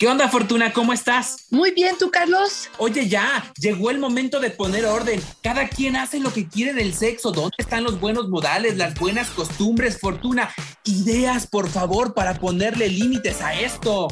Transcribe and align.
¿Qué 0.00 0.06
onda, 0.06 0.28
Fortuna? 0.28 0.72
¿Cómo 0.72 0.92
estás? 0.92 1.48
Muy 1.50 1.72
bien, 1.72 1.98
¿tú, 1.98 2.12
Carlos? 2.12 2.70
Oye, 2.78 3.08
ya, 3.08 3.52
llegó 3.60 3.90
el 3.90 3.98
momento 3.98 4.38
de 4.38 4.50
poner 4.50 4.86
orden. 4.86 5.20
Cada 5.42 5.68
quien 5.68 5.96
hace 5.96 6.20
lo 6.20 6.32
que 6.32 6.46
quiere 6.46 6.72
del 6.72 6.94
sexo. 6.94 7.32
¿Dónde 7.32 7.56
están 7.58 7.82
los 7.82 7.98
buenos 7.98 8.28
modales, 8.28 8.76
las 8.76 8.94
buenas 8.94 9.28
costumbres, 9.30 9.98
Fortuna? 9.98 10.54
Ideas, 10.84 11.48
por 11.48 11.68
favor, 11.68 12.14
para 12.14 12.34
ponerle 12.34 12.88
límites 12.88 13.42
a 13.42 13.58
esto. 13.60 14.06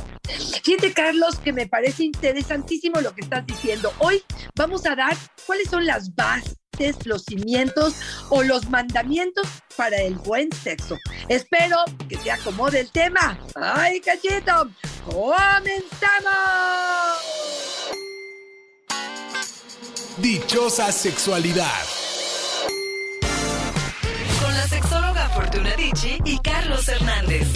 Fíjate, 0.65 0.93
Carlos, 0.93 1.39
que 1.39 1.53
me 1.53 1.69
parece 1.69 2.03
interesantísimo 2.03 3.01
lo 3.01 3.15
que 3.15 3.21
estás 3.21 3.47
diciendo. 3.47 3.93
Hoy 4.01 4.25
vamos 4.57 4.87
a 4.87 4.97
dar 4.97 5.17
cuáles 5.47 5.71
son 5.71 5.87
las 5.87 6.13
bases 6.17 6.57
los 7.05 7.25
cimientos 7.25 7.95
o 8.31 8.43
los 8.43 8.69
mandamientos 8.69 9.47
para 9.77 9.97
el 9.97 10.15
buen 10.15 10.51
sexo. 10.53 10.97
Espero 11.29 11.77
que 12.09 12.17
te 12.17 12.31
acomode 12.31 12.81
el 12.81 12.91
tema. 12.91 13.39
¡Ay, 13.55 14.01
cachito! 14.01 14.71
¡Comenzamos! 15.05 15.97
Dichosa 20.19 20.93
sexualidad. 20.93 21.83
Con 24.43 24.55
la 24.55 24.69
sexóloga 24.69 25.29
Fortuna 25.31 25.75
Dicci 25.77 26.19
y 26.25 26.39
Carlos 26.41 26.89
Hernández. 26.89 27.47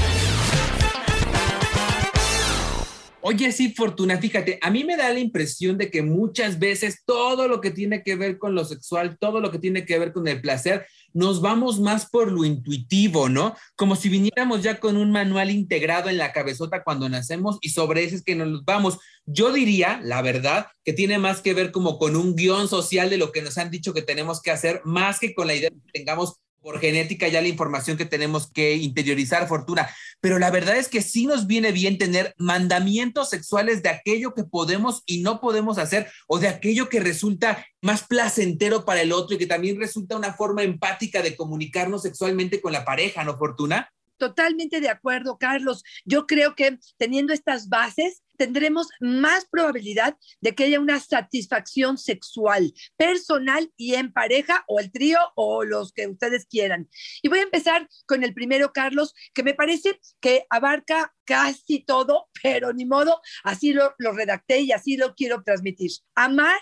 Oye, 3.23 3.53
sí, 3.53 3.75
Fortuna, 3.77 4.17
fíjate, 4.17 4.59
a 4.63 4.71
mí 4.71 4.83
me 4.83 4.97
da 4.97 5.13
la 5.13 5.19
impresión 5.19 5.77
de 5.77 5.91
que 5.91 6.01
muchas 6.01 6.59
veces 6.59 7.03
todo 7.05 7.49
lo 7.49 7.61
que 7.61 7.71
tiene 7.71 8.03
que 8.03 8.17
ver 8.17 8.39
con 8.39 8.55
lo 8.55 8.65
sexual, 8.65 9.19
todo 9.19 9.41
lo 9.41 9.51
que 9.51 9.59
tiene 9.59 9.85
que 9.85 9.99
ver 9.99 10.15
con 10.15 10.27
el 10.27 10.41
placer, 10.41 10.87
nos 11.13 11.43
vamos 11.43 11.81
más 11.81 12.09
por 12.09 12.33
lo 12.33 12.47
intuitivo, 12.47 13.29
¿no? 13.29 13.55
Como 13.77 13.95
si 13.95 14.09
viniéramos 14.09 14.63
ya 14.63 14.81
con 14.81 14.97
un 14.97 15.13
manual 15.13 15.51
integrado 15.51 16.09
en 16.09 16.17
la 16.17 16.33
cabezota 16.33 16.83
cuando 16.83 17.11
nacemos 17.11 17.59
y 17.61 17.71
sobre 17.71 18.05
ese 18.05 18.17
es 18.17 18.23
que 18.23 18.35
nos 18.35 18.65
vamos. 18.65 18.99
Yo 19.27 19.53
diría, 19.53 20.01
la 20.03 20.23
verdad, 20.23 20.69
que 20.83 20.95
tiene 20.95 21.19
más 21.19 21.43
que 21.43 21.53
ver 21.53 21.73
como 21.73 21.99
con 21.99 22.17
un 22.17 22.35
guion 22.37 22.69
social 22.69 23.11
de 23.11 23.19
lo 23.19 23.33
que 23.33 23.43
nos 23.43 23.59
han 23.59 23.71
dicho 23.71 23.93
que 23.93 24.03
tenemos 24.03 24.41
que 24.41 24.51
hacer, 24.51 24.81
más 24.85 25.19
que 25.21 25.35
con 25.35 25.47
la 25.47 25.55
idea 25.55 25.69
de 25.69 25.77
que 25.77 25.93
tengamos 25.93 26.41
por 26.61 26.81
genética 26.81 27.29
ya 27.29 27.41
la 27.41 27.49
información 27.49 27.97
que 27.97 28.05
tenemos 28.05 28.51
que 28.51 28.77
interiorizar, 28.77 29.49
Fortuna. 29.49 29.89
Pero 30.21 30.39
la 30.39 30.51
verdad 30.51 30.77
es 30.77 30.89
que 30.89 31.03
sí 31.03 31.27
nos 31.27 31.47
viene 31.47 31.73
bien 31.73 31.99
tener 31.99 32.35
mandamientos 32.39 33.31
sexuales 33.31 33.83
de 33.83 33.89
aquello 33.89 34.35
que 34.35 34.45
podemos 34.45 35.03
y 35.07 35.23
no 35.23 35.41
podemos 35.41 35.79
hacer 35.79 36.11
o 36.27 36.39
de 36.39 36.49
aquello 36.49 36.89
que 36.89 37.01
resulta 37.01 37.65
más 37.81 38.07
placentero 38.07 38.85
para 38.85 39.03
el 39.03 39.13
otro 39.13 39.37
y 39.37 39.39
que 39.39 39.47
también 39.47 39.79
resulta 39.79 40.17
una 40.17 40.35
forma 40.35 40.63
empática 40.63 41.23
de 41.23 41.37
comunicarnos 41.37 42.03
sexualmente 42.03 42.61
con 42.61 42.73
la 42.73 42.85
pareja, 42.85 43.25
¿no, 43.25 43.37
Fortuna? 43.39 43.91
Totalmente 44.19 44.83
de 44.83 44.91
acuerdo, 44.91 45.39
Carlos. 45.39 45.83
Yo 46.05 46.27
creo 46.27 46.55
que 46.55 46.79
teniendo 46.99 47.33
estas 47.33 47.71
bases 47.71 48.23
tendremos 48.41 48.89
más 49.01 49.45
probabilidad 49.45 50.17
de 50.41 50.55
que 50.55 50.65
haya 50.65 50.81
una 50.81 50.99
satisfacción 50.99 51.99
sexual, 51.99 52.73
personal 52.97 53.71
y 53.77 53.97
en 53.97 54.15
pareja 54.15 54.65
o 54.67 54.81
el 54.81 54.91
trío 54.91 55.19
o 55.35 55.63
los 55.63 55.93
que 55.93 56.07
ustedes 56.07 56.47
quieran. 56.47 56.89
Y 57.21 57.29
voy 57.29 57.41
a 57.41 57.43
empezar 57.43 57.87
con 58.07 58.25
el 58.25 58.33
primero, 58.33 58.73
Carlos, 58.73 59.15
que 59.35 59.43
me 59.43 59.53
parece 59.53 60.01
que 60.21 60.47
abarca 60.49 61.15
casi 61.27 61.85
todo, 61.85 62.31
pero 62.43 62.73
ni 62.73 62.87
modo, 62.87 63.21
así 63.45 63.75
lo, 63.75 63.93
redacté 63.99 64.61
y 64.61 64.73
así 64.73 64.97
lo 64.97 65.15
quiero 65.15 65.43
transmitir. 65.43 65.91
Amar, 66.15 66.61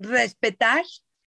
respetar, 0.00 0.82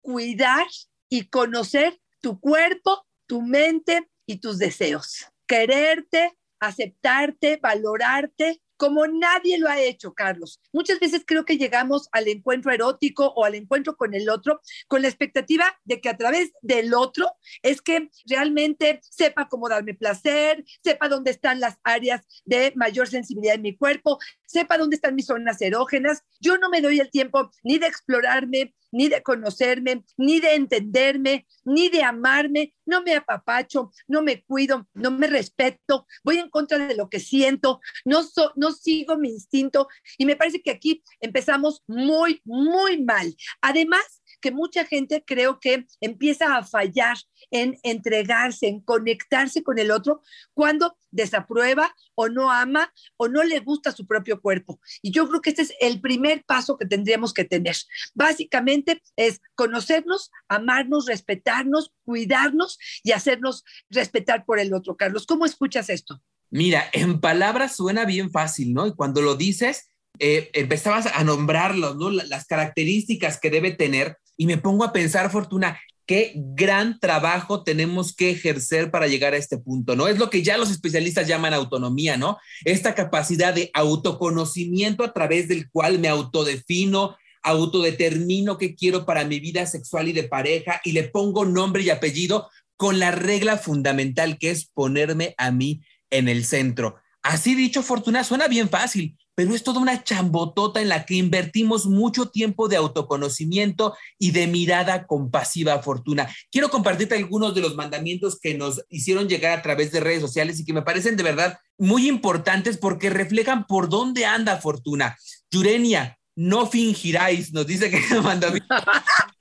cuidar 0.03 0.67
y 1.09 1.31
conocer 1.31 1.99
tu 2.21 2.39
cuerpo, 2.41 3.07
tu 3.27 3.41
mente 3.41 4.07
y 4.27 4.37
tus 4.37 4.59
deseos 4.59 5.25
quererte, 5.47 6.39
aceptarte, 6.61 7.57
valorarte 7.57 8.61
como 8.79 9.07
nadie 9.07 9.59
lo 9.59 9.69
ha 9.69 9.81
hecho, 9.81 10.15
Carlos. 10.15 10.63
Muchas 10.73 11.01
veces 11.01 11.25
creo 11.27 11.45
que 11.45 11.59
llegamos 11.59 12.09
al 12.13 12.29
encuentro 12.29 12.73
erótico 12.73 13.27
o 13.37 13.45
al 13.45 13.57
encuentro 13.57 13.97
con 13.97 14.15
el 14.15 14.31
otro 14.31 14.61
con 14.87 15.03
la 15.03 15.09
expectativa 15.09 15.67
de 15.85 16.01
que 16.01 16.09
a 16.09 16.17
través 16.17 16.53
del 16.63 16.95
otro 16.95 17.31
es 17.63 17.83
que 17.83 18.09
realmente 18.27 19.01
sepa 19.03 19.49
cómo 19.49 19.69
darme 19.69 19.95
placer, 19.95 20.65
sepa 20.83 21.09
dónde 21.09 21.33
están 21.33 21.61
las 21.61 21.77
áreas 21.83 22.25
de 22.45 22.73
mayor 22.77 23.09
sensibilidad 23.09 23.57
en 23.57 23.63
mi 23.63 23.77
cuerpo, 23.77 24.19
sepa 24.49 24.79
dónde 24.79 24.97
están 24.97 25.15
mis 25.15 25.27
zonas 25.27 25.61
erógenas. 25.61 26.25
Yo 26.41 26.59
no 26.59 26.71
me 26.71 26.81
doy 26.81 26.99
el 26.99 27.11
tiempo 27.11 27.51
ni 27.63 27.79
de 27.79 27.87
explorarme, 27.87 28.75
ni 28.91 29.09
de 29.09 29.23
conocerme, 29.23 30.05
ni 30.17 30.41
de 30.41 30.55
entenderme, 30.55 31.47
ni 31.65 31.91
de 31.91 32.03
amarme, 32.03 32.75
no 32.87 33.03
me 33.03 33.15
apapacho, 33.15 33.93
no 34.07 34.23
me 34.23 34.43
cuido, 34.45 34.89
no 34.95 35.11
me 35.11 35.27
respeto, 35.27 36.07
voy 36.25 36.39
en 36.39 36.49
contra 36.49 36.79
de 36.79 36.97
lo 36.97 37.11
que 37.11 37.21
siento, 37.21 37.81
no, 38.07 38.23
no 38.57 38.73
sigo 38.73 39.19
mi 39.19 39.29
instinto 39.29 39.89
y 40.17 40.25
me 40.25 40.37
parece 40.37 40.63
que 40.63 40.71
aquí 40.71 41.03
empezamos 41.21 41.83
muy, 41.87 42.41
muy 42.45 43.03
mal. 43.03 43.37
Además, 43.61 44.23
que 44.41 44.51
mucha 44.51 44.85
gente 44.85 45.25
creo 45.27 45.61
que 45.61 45.87
empieza 46.01 46.57
a 46.57 46.65
fallar 46.65 47.17
en 47.51 47.79
entregarse, 47.83 48.69
en 48.69 48.81
conectarse 48.81 49.63
con 49.63 49.79
el 49.79 49.91
otro 49.91 50.23
cuando 50.55 50.97
desaprueba 51.11 51.95
o 52.15 52.29
no 52.29 52.51
ama 52.51 52.93
o 53.17 53.29
no 53.29 53.43
le 53.45 53.61
gusta 53.61 53.93
su 53.93 54.07
propio 54.07 54.41
cuerpo. 54.41 54.81
Y 55.03 55.11
yo 55.11 55.29
creo 55.29 55.41
que 55.41 55.51
este 55.51 55.63
es 55.63 55.73
el 55.81 56.01
primer 56.01 56.45
paso 56.45 56.77
que 56.77 56.87
tendríamos 56.87 57.33
que 57.33 57.45
tener. 57.45 57.77
Básicamente 58.15 59.03
es 59.17 59.41
conocernos, 59.55 60.31
amarnos, 60.49 61.07
respetarnos, 61.07 61.93
cuidarnos 62.05 62.79
y 63.03 63.13
hacernos 63.13 63.65
respetar 63.91 64.45
por 64.45 64.59
el 64.59 64.75
otro. 64.75 64.97
Carlos, 64.97 65.27
¿cómo 65.27 65.47
escuchas 65.47 65.89
esto? 65.89 66.23
Mira, 66.51 66.85
en 66.93 67.21
palabras 67.21 67.77
suena 67.77 68.05
bien 68.05 68.31
fácil, 68.31 68.73
¿no? 68.73 68.87
Y 68.87 68.95
cuando 68.95 69.21
lo 69.21 69.37
dices, 69.37 69.91
eh, 70.19 70.51
empezabas 70.55 71.07
a 71.07 71.23
nombrarlos, 71.25 71.97
¿no? 71.97 72.11
Las 72.11 72.47
características 72.47 73.39
que 73.39 73.51
debe 73.51 73.73
tener. 73.73 74.19
Y 74.39 74.47
me 74.47 74.57
pongo 74.57 74.85
a 74.85 74.93
pensar, 74.93 75.31
Fortuna, 75.31 75.79
qué 76.07 76.33
gran 76.37 76.99
trabajo 77.01 77.65
tenemos 77.65 78.17
que 78.17 78.31
ejercer 78.31 78.91
para 78.91 79.09
llegar 79.09 79.35
a 79.35 79.37
este 79.37 79.59
punto, 79.59 79.95
¿no? 79.95 80.09
Es 80.09 80.19
lo 80.19 80.31
que 80.31 80.43
ya 80.43 80.57
los 80.57 80.71
especialistas 80.71 81.29
llaman 81.29 81.53
autonomía, 81.53 82.17
¿no? 82.17 82.39
Esta 82.65 82.95
capacidad 82.95 83.53
de 83.53 83.71
autoconocimiento 83.75 85.05
a 85.05 85.13
través 85.13 85.49
del 85.49 85.71
cual 85.71 85.99
me 85.99 86.09
autodefino, 86.09 87.15
autodetermino 87.43 88.57
qué 88.57 88.75
quiero 88.75 89.05
para 89.05 89.27
mi 89.27 89.39
vida 89.39 89.67
sexual 89.67 90.09
y 90.09 90.13
de 90.13 90.25
pareja 90.25 90.81
y 90.83 90.93
le 90.93 91.05
pongo 91.05 91.45
nombre 91.45 91.83
y 91.83 91.91
apellido 91.91 92.49
con 92.79 92.99
la 92.99 93.11
regla 93.11 93.59
fundamental 93.59 94.39
que 94.39 94.51
es 94.51 94.67
ponerme 94.67 95.35
a 95.37 95.51
mí 95.51 95.83
en 96.09 96.29
el 96.29 96.47
centro. 96.47 96.97
Así 97.23 97.55
dicho, 97.55 97.83
Fortuna, 97.83 98.25
suena 98.25 98.49
bien 98.49 98.71
fácil, 98.71 99.19
pero 99.39 99.55
es 99.55 99.63
toda 99.63 99.79
una 99.79 100.03
chambotota 100.03 100.81
en 100.81 100.89
la 100.89 101.07
que 101.07 101.15
invertimos 101.15 101.87
mucho 101.87 102.29
tiempo 102.29 102.67
de 102.67 102.75
autoconocimiento 102.75 103.95
y 104.19 104.33
de 104.33 104.49
mirada 104.49 105.07
compasiva 105.07 105.81
Fortuna. 105.81 106.29
Quiero 106.51 106.71
compartirte 106.71 107.15
algunos 107.15 107.55
de 107.55 107.61
los 107.61 107.77
mandamientos 107.77 108.41
que 108.41 108.55
nos 108.55 108.85
hicieron 108.89 109.29
llegar 109.29 109.57
a 109.57 109.63
través 109.63 109.93
de 109.93 110.01
redes 110.01 110.23
sociales 110.23 110.59
y 110.59 110.65
que 110.65 110.73
me 110.73 110.83
parecen 110.83 111.17
de 111.17 111.23
verdad 111.23 111.57
muy 111.79 112.09
importantes 112.09 112.79
porque 112.79 113.11
reflejan 113.11 113.69
por 113.69 113.89
dónde 113.89 114.27
anda 114.27 114.57
Fortuna. 114.57 115.17
Yurenia, 115.53 116.19
no 116.35 116.67
fingiráis, 116.67 117.53
nos 117.53 117.69
dice 117.69 117.91
que 117.91 117.99
el 118.11 118.23
mandamiento. 118.25 118.67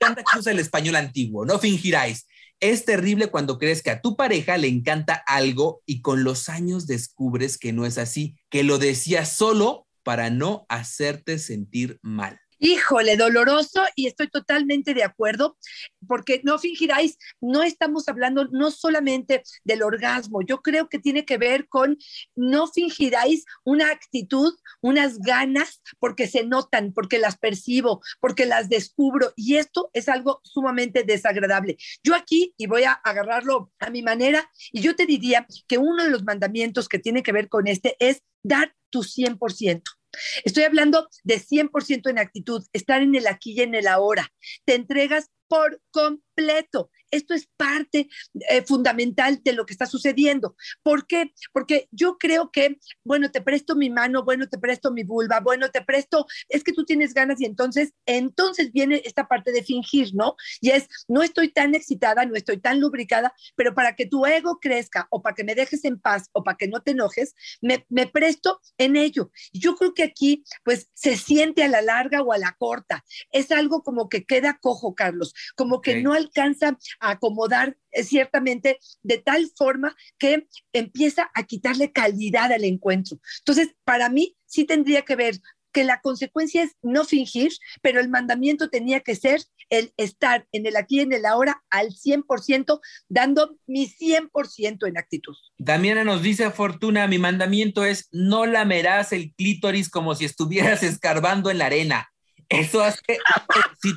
Encanta 0.00 0.22
que 0.22 0.38
usa 0.38 0.52
el 0.52 0.60
español 0.60 0.94
antiguo, 0.94 1.44
no 1.44 1.58
fingiráis. 1.58 2.28
Es 2.60 2.84
terrible 2.84 3.28
cuando 3.28 3.58
crees 3.58 3.82
que 3.82 3.90
a 3.90 4.00
tu 4.00 4.16
pareja 4.16 4.58
le 4.58 4.68
encanta 4.68 5.14
algo 5.26 5.82
y 5.86 6.02
con 6.02 6.22
los 6.22 6.48
años 6.48 6.86
descubres 6.86 7.58
que 7.58 7.72
no 7.72 7.84
es 7.84 7.98
así, 7.98 8.36
que 8.48 8.62
lo 8.62 8.78
decía 8.78 9.24
solo 9.24 9.87
para 10.08 10.30
no 10.30 10.64
hacerte 10.70 11.38
sentir 11.38 11.98
mal. 12.00 12.40
Híjole, 12.58 13.18
doloroso 13.18 13.84
y 13.94 14.06
estoy 14.06 14.28
totalmente 14.28 14.94
de 14.94 15.04
acuerdo, 15.04 15.58
porque 16.06 16.40
no 16.44 16.58
fingiráis, 16.58 17.18
no 17.42 17.62
estamos 17.62 18.08
hablando 18.08 18.46
no 18.50 18.70
solamente 18.70 19.42
del 19.64 19.82
orgasmo, 19.82 20.40
yo 20.40 20.62
creo 20.62 20.88
que 20.88 20.98
tiene 20.98 21.26
que 21.26 21.36
ver 21.36 21.68
con 21.68 21.98
no 22.34 22.68
fingiráis 22.68 23.44
una 23.64 23.90
actitud, 23.90 24.54
unas 24.80 25.18
ganas, 25.18 25.82
porque 25.98 26.26
se 26.26 26.42
notan, 26.42 26.94
porque 26.94 27.18
las 27.18 27.36
percibo, 27.36 28.00
porque 28.18 28.46
las 28.46 28.70
descubro 28.70 29.34
y 29.36 29.56
esto 29.56 29.90
es 29.92 30.08
algo 30.08 30.40
sumamente 30.42 31.02
desagradable. 31.02 31.76
Yo 32.02 32.14
aquí, 32.14 32.54
y 32.56 32.66
voy 32.66 32.84
a 32.84 32.92
agarrarlo 32.92 33.72
a 33.78 33.90
mi 33.90 34.00
manera, 34.00 34.50
y 34.72 34.80
yo 34.80 34.96
te 34.96 35.04
diría 35.04 35.46
que 35.66 35.76
uno 35.76 36.02
de 36.02 36.10
los 36.10 36.24
mandamientos 36.24 36.88
que 36.88 36.98
tiene 36.98 37.22
que 37.22 37.32
ver 37.32 37.50
con 37.50 37.66
este 37.66 37.94
es 38.00 38.22
dar 38.42 38.74
tu 38.90 39.02
100%. 39.02 39.97
Estoy 40.44 40.64
hablando 40.64 41.08
de 41.24 41.38
100% 41.38 42.10
en 42.10 42.18
actitud, 42.18 42.64
estar 42.72 43.02
en 43.02 43.14
el 43.14 43.26
aquí 43.26 43.52
y 43.52 43.60
en 43.60 43.74
el 43.74 43.86
ahora. 43.86 44.28
Te 44.64 44.74
entregas 44.74 45.30
por 45.48 45.80
completo. 45.90 46.90
Esto 47.10 47.34
es 47.34 47.48
parte 47.56 48.08
eh, 48.48 48.62
fundamental 48.62 49.40
de 49.42 49.52
lo 49.52 49.66
que 49.66 49.72
está 49.72 49.86
sucediendo. 49.86 50.56
¿Por 50.82 51.06
qué? 51.06 51.32
Porque 51.52 51.88
yo 51.90 52.18
creo 52.18 52.50
que, 52.50 52.78
bueno, 53.04 53.30
te 53.30 53.40
presto 53.40 53.76
mi 53.76 53.90
mano, 53.90 54.24
bueno, 54.24 54.48
te 54.48 54.58
presto 54.58 54.92
mi 54.92 55.04
vulva, 55.04 55.40
bueno, 55.40 55.70
te 55.70 55.82
presto, 55.82 56.26
es 56.48 56.64
que 56.64 56.72
tú 56.72 56.84
tienes 56.84 57.14
ganas 57.14 57.40
y 57.40 57.44
entonces, 57.44 57.92
entonces 58.06 58.72
viene 58.72 59.02
esta 59.04 59.28
parte 59.28 59.52
de 59.52 59.62
fingir, 59.62 60.14
¿no? 60.14 60.36
Y 60.60 60.70
es, 60.70 60.88
no 61.08 61.22
estoy 61.22 61.52
tan 61.52 61.74
excitada, 61.74 62.24
no 62.24 62.34
estoy 62.34 62.58
tan 62.58 62.80
lubricada, 62.80 63.34
pero 63.56 63.74
para 63.74 63.94
que 63.96 64.06
tu 64.06 64.26
ego 64.26 64.58
crezca 64.60 65.06
o 65.10 65.22
para 65.22 65.34
que 65.34 65.44
me 65.44 65.54
dejes 65.54 65.84
en 65.84 66.00
paz 66.00 66.28
o 66.32 66.42
para 66.44 66.56
que 66.56 66.68
no 66.68 66.82
te 66.82 66.92
enojes, 66.92 67.34
me, 67.60 67.86
me 67.88 68.06
presto 68.06 68.60
en 68.76 68.96
ello. 68.96 69.30
Yo 69.52 69.76
creo 69.76 69.94
que 69.94 70.02
aquí, 70.02 70.44
pues, 70.64 70.88
se 70.94 71.16
siente 71.16 71.62
a 71.62 71.68
la 71.68 71.82
larga 71.82 72.22
o 72.22 72.32
a 72.32 72.38
la 72.38 72.54
corta. 72.58 73.04
Es 73.30 73.50
algo 73.50 73.82
como 73.82 74.08
que 74.08 74.24
queda 74.24 74.58
cojo, 74.60 74.94
Carlos, 74.94 75.34
como 75.56 75.80
que 75.80 76.02
no 76.02 76.12
alcanza 76.12 76.78
acomodar 77.00 77.76
eh, 77.90 78.02
ciertamente 78.02 78.78
de 79.02 79.18
tal 79.18 79.50
forma 79.56 79.96
que 80.18 80.46
empieza 80.72 81.30
a 81.34 81.44
quitarle 81.44 81.92
calidad 81.92 82.52
al 82.52 82.64
encuentro. 82.64 83.18
Entonces, 83.40 83.74
para 83.84 84.08
mí 84.08 84.36
sí 84.46 84.64
tendría 84.64 85.02
que 85.02 85.16
ver 85.16 85.40
que 85.72 85.84
la 85.84 86.00
consecuencia 86.00 86.62
es 86.62 86.76
no 86.82 87.04
fingir, 87.04 87.52
pero 87.82 88.00
el 88.00 88.08
mandamiento 88.08 88.68
tenía 88.68 89.00
que 89.00 89.14
ser 89.14 89.42
el 89.70 89.92
estar 89.96 90.46
en 90.52 90.66
el 90.66 90.76
aquí 90.76 90.96
y 90.96 91.00
en 91.00 91.12
el 91.12 91.26
ahora 91.26 91.62
al 91.70 91.88
100%, 91.88 92.80
dando 93.08 93.58
mi 93.66 93.86
100% 93.86 94.88
en 94.88 94.98
actitud. 94.98 95.36
Damiana 95.58 96.04
nos 96.04 96.22
dice, 96.22 96.50
Fortuna, 96.50 97.06
mi 97.06 97.18
mandamiento 97.18 97.84
es 97.84 98.08
no 98.12 98.46
lamerás 98.46 99.12
el 99.12 99.34
clítoris 99.34 99.90
como 99.90 100.14
si 100.14 100.24
estuvieras 100.24 100.82
escarbando 100.82 101.50
en 101.50 101.58
la 101.58 101.66
arena. 101.66 102.08
Eso 102.48 102.82
hace 102.82 103.18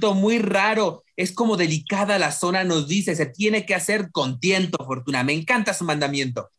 un 0.03 0.17
muy 0.17 0.39
raro. 0.39 1.03
Es 1.15 1.31
como 1.31 1.57
delicada 1.57 2.19
la 2.19 2.31
zona, 2.31 2.63
nos 2.63 2.87
dice, 2.87 3.15
se 3.15 3.25
tiene 3.25 3.65
que 3.65 3.75
hacer 3.75 4.11
con 4.11 4.39
tiento, 4.39 4.83
Fortuna. 4.85 5.23
Me 5.23 5.33
encanta 5.33 5.73
su 5.73 5.85
mandamiento. 5.85 6.49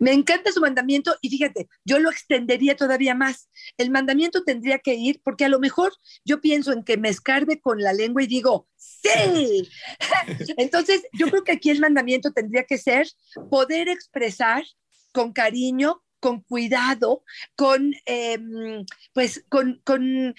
Me 0.00 0.12
encanta 0.12 0.50
su 0.50 0.60
mandamiento 0.60 1.14
y 1.20 1.30
fíjate, 1.30 1.68
yo 1.84 2.00
lo 2.00 2.10
extendería 2.10 2.76
todavía 2.76 3.14
más. 3.14 3.48
El 3.78 3.90
mandamiento 3.90 4.42
tendría 4.42 4.80
que 4.80 4.94
ir, 4.94 5.20
porque 5.22 5.44
a 5.44 5.48
lo 5.48 5.60
mejor 5.60 5.92
yo 6.24 6.40
pienso 6.40 6.72
en 6.72 6.82
que 6.82 6.96
me 6.96 7.08
escarbe 7.08 7.60
con 7.60 7.80
la 7.80 7.92
lengua 7.92 8.22
y 8.22 8.26
digo, 8.26 8.68
sí. 8.76 9.68
Entonces, 10.56 11.02
yo 11.12 11.28
creo 11.28 11.44
que 11.44 11.52
aquí 11.52 11.70
el 11.70 11.80
mandamiento 11.80 12.32
tendría 12.32 12.64
que 12.64 12.78
ser 12.78 13.06
poder 13.48 13.88
expresar 13.88 14.64
con 15.12 15.32
cariño, 15.32 16.02
con 16.20 16.42
cuidado, 16.42 17.24
con, 17.56 17.94
em, 18.04 18.84
pues, 19.12 19.44
con, 19.48 19.80
con, 19.84 20.34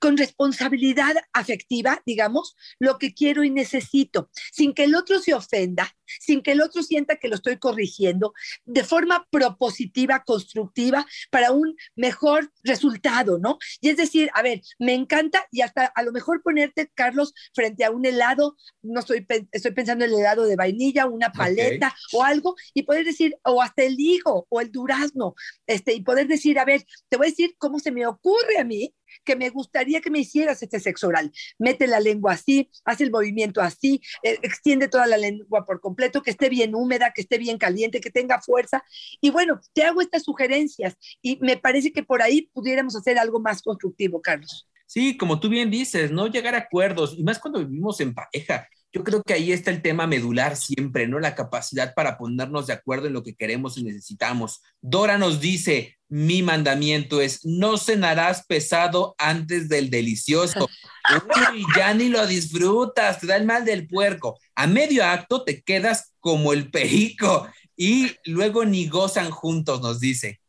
con, 0.00 0.16
responsabilidad 0.16 1.14
afectiva, 1.32 2.02
digamos, 2.06 2.56
lo 2.78 2.98
que 2.98 3.14
quiero 3.14 3.44
y 3.44 3.50
necesito, 3.50 4.30
sin 4.52 4.74
que 4.74 4.84
el 4.84 4.94
otro 4.94 5.20
se 5.20 5.34
ofenda, 5.34 5.94
sin 6.20 6.42
que 6.42 6.52
el 6.52 6.60
otro 6.60 6.82
sienta 6.82 7.16
que 7.16 7.28
lo 7.28 7.36
estoy 7.36 7.58
corrigiendo, 7.58 8.32
de 8.64 8.84
forma 8.84 9.26
propositiva, 9.30 10.24
constructiva, 10.24 11.06
para 11.30 11.52
un 11.52 11.76
mejor 11.96 12.50
resultado, 12.62 13.38
¿no? 13.38 13.58
Y 13.80 13.90
es 13.90 13.96
decir, 13.96 14.30
a 14.34 14.42
ver, 14.42 14.62
me 14.78 14.94
encanta 14.94 15.46
y 15.50 15.60
hasta 15.60 15.86
a 15.86 16.02
lo 16.02 16.12
mejor 16.12 16.42
ponerte, 16.42 16.90
Carlos, 16.94 17.34
frente 17.54 17.84
a 17.84 17.90
un 17.90 18.04
helado, 18.04 18.56
no 18.82 19.00
estoy, 19.00 19.26
estoy 19.52 19.72
pensando 19.72 20.04
en 20.04 20.12
el 20.12 20.18
helado 20.18 20.44
de 20.44 20.56
vainilla, 20.56 21.06
una 21.06 21.32
paleta 21.32 21.94
o 22.12 22.22
algo, 22.22 22.54
y 22.74 22.82
poder 22.82 23.04
decir, 23.04 23.36
o 23.44 23.62
hasta 23.62 23.82
el 23.82 23.98
higo 23.98 24.46
o 24.48 24.60
el 24.60 24.70
durazno, 24.70 25.34
este, 25.66 25.94
y 25.94 26.02
poder 26.02 26.26
decir, 26.28 26.58
a 26.58 26.64
ver, 26.64 26.84
te 27.08 27.16
voy 27.16 27.28
a 27.28 27.30
decir 27.30 27.54
cómo 27.58 27.78
se 27.78 27.92
me 27.92 28.06
ocurre 28.06 28.58
a 28.58 28.64
mí 28.64 28.94
que 29.24 29.36
me 29.36 29.50
gustaría 29.50 30.00
que 30.00 30.10
me 30.10 30.20
hicieras 30.20 30.62
este 30.62 30.80
sexo 30.80 31.08
oral. 31.08 31.32
Mete 31.58 31.86
la 31.86 32.00
lengua 32.00 32.32
así, 32.32 32.70
hace 32.84 33.04
el 33.04 33.10
movimiento 33.10 33.60
así, 33.60 34.00
eh, 34.22 34.38
extiende 34.42 34.88
toda 34.88 35.06
la 35.06 35.16
lengua 35.16 35.64
por 35.64 35.80
completo, 35.80 36.22
que 36.22 36.30
esté 36.30 36.48
bien 36.48 36.74
húmeda, 36.74 37.12
que 37.14 37.22
esté 37.22 37.38
bien 37.38 37.58
caliente, 37.58 38.00
que 38.00 38.10
tenga 38.10 38.40
fuerza. 38.40 38.84
Y 39.20 39.30
bueno, 39.30 39.60
te 39.72 39.82
hago 39.82 40.00
estas 40.00 40.24
sugerencias 40.24 40.96
y 41.22 41.38
me 41.40 41.56
parece 41.56 41.92
que 41.92 42.02
por 42.02 42.22
ahí 42.22 42.50
pudiéramos 42.52 42.96
hacer 42.96 43.18
algo 43.18 43.40
más 43.40 43.62
constructivo, 43.62 44.20
Carlos. 44.20 44.68
Sí, 44.86 45.18
como 45.18 45.38
tú 45.38 45.50
bien 45.50 45.70
dices, 45.70 46.10
no 46.10 46.28
llegar 46.28 46.54
a 46.54 46.58
acuerdos, 46.58 47.14
y 47.18 47.22
más 47.22 47.38
cuando 47.38 47.58
vivimos 47.58 48.00
en 48.00 48.14
pareja. 48.14 48.66
Yo 48.92 49.04
creo 49.04 49.22
que 49.22 49.34
ahí 49.34 49.52
está 49.52 49.70
el 49.70 49.82
tema 49.82 50.06
medular 50.06 50.56
siempre, 50.56 51.06
¿no? 51.06 51.20
La 51.20 51.34
capacidad 51.34 51.94
para 51.94 52.16
ponernos 52.16 52.66
de 52.66 52.72
acuerdo 52.72 53.06
en 53.06 53.12
lo 53.12 53.22
que 53.22 53.34
queremos 53.34 53.76
y 53.76 53.84
necesitamos. 53.84 54.62
Dora 54.80 55.18
nos 55.18 55.40
dice, 55.40 55.98
mi 56.08 56.42
mandamiento 56.42 57.20
es, 57.20 57.44
no 57.44 57.76
cenarás 57.76 58.46
pesado 58.46 59.14
antes 59.18 59.68
del 59.68 59.90
delicioso. 59.90 60.68
Uy, 61.52 61.66
ya 61.76 61.92
ni 61.92 62.08
lo 62.08 62.26
disfrutas, 62.26 63.20
te 63.20 63.26
da 63.26 63.36
el 63.36 63.44
mal 63.44 63.64
del 63.64 63.86
puerco. 63.86 64.38
A 64.54 64.66
medio 64.66 65.04
acto 65.04 65.44
te 65.44 65.62
quedas 65.62 66.14
como 66.20 66.54
el 66.54 66.70
perico 66.70 67.46
y 67.76 68.12
luego 68.24 68.64
ni 68.64 68.88
gozan 68.88 69.30
juntos, 69.30 69.82
nos 69.82 70.00
dice. 70.00 70.40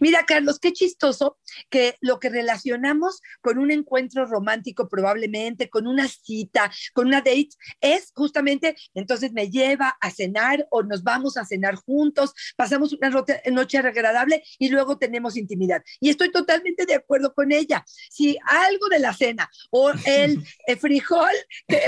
Mira, 0.00 0.24
Carlos, 0.26 0.58
qué 0.58 0.72
chistoso 0.72 1.38
que 1.70 1.96
lo 2.00 2.18
que 2.18 2.28
relacionamos 2.28 3.20
con 3.40 3.58
un 3.58 3.70
encuentro 3.70 4.26
romántico 4.26 4.88
probablemente, 4.88 5.68
con 5.68 5.86
una 5.86 6.08
cita, 6.08 6.72
con 6.92 7.06
una 7.06 7.18
date, 7.18 7.48
es 7.80 8.12
justamente, 8.14 8.76
entonces 8.94 9.32
me 9.32 9.50
lleva 9.50 9.96
a 10.00 10.10
cenar 10.10 10.66
o 10.70 10.82
nos 10.82 11.02
vamos 11.02 11.36
a 11.36 11.44
cenar 11.44 11.76
juntos, 11.76 12.32
pasamos 12.56 12.92
una 12.92 13.10
noche 13.10 13.78
agradable 13.78 14.42
y 14.58 14.68
luego 14.68 14.98
tenemos 14.98 15.36
intimidad. 15.36 15.82
Y 16.00 16.10
estoy 16.10 16.30
totalmente 16.30 16.86
de 16.86 16.94
acuerdo 16.94 17.34
con 17.34 17.52
ella. 17.52 17.84
Si 18.10 18.36
algo 18.46 18.88
de 18.88 18.98
la 18.98 19.14
cena 19.14 19.50
o 19.70 19.90
el, 20.04 20.44
frijol 20.80 21.34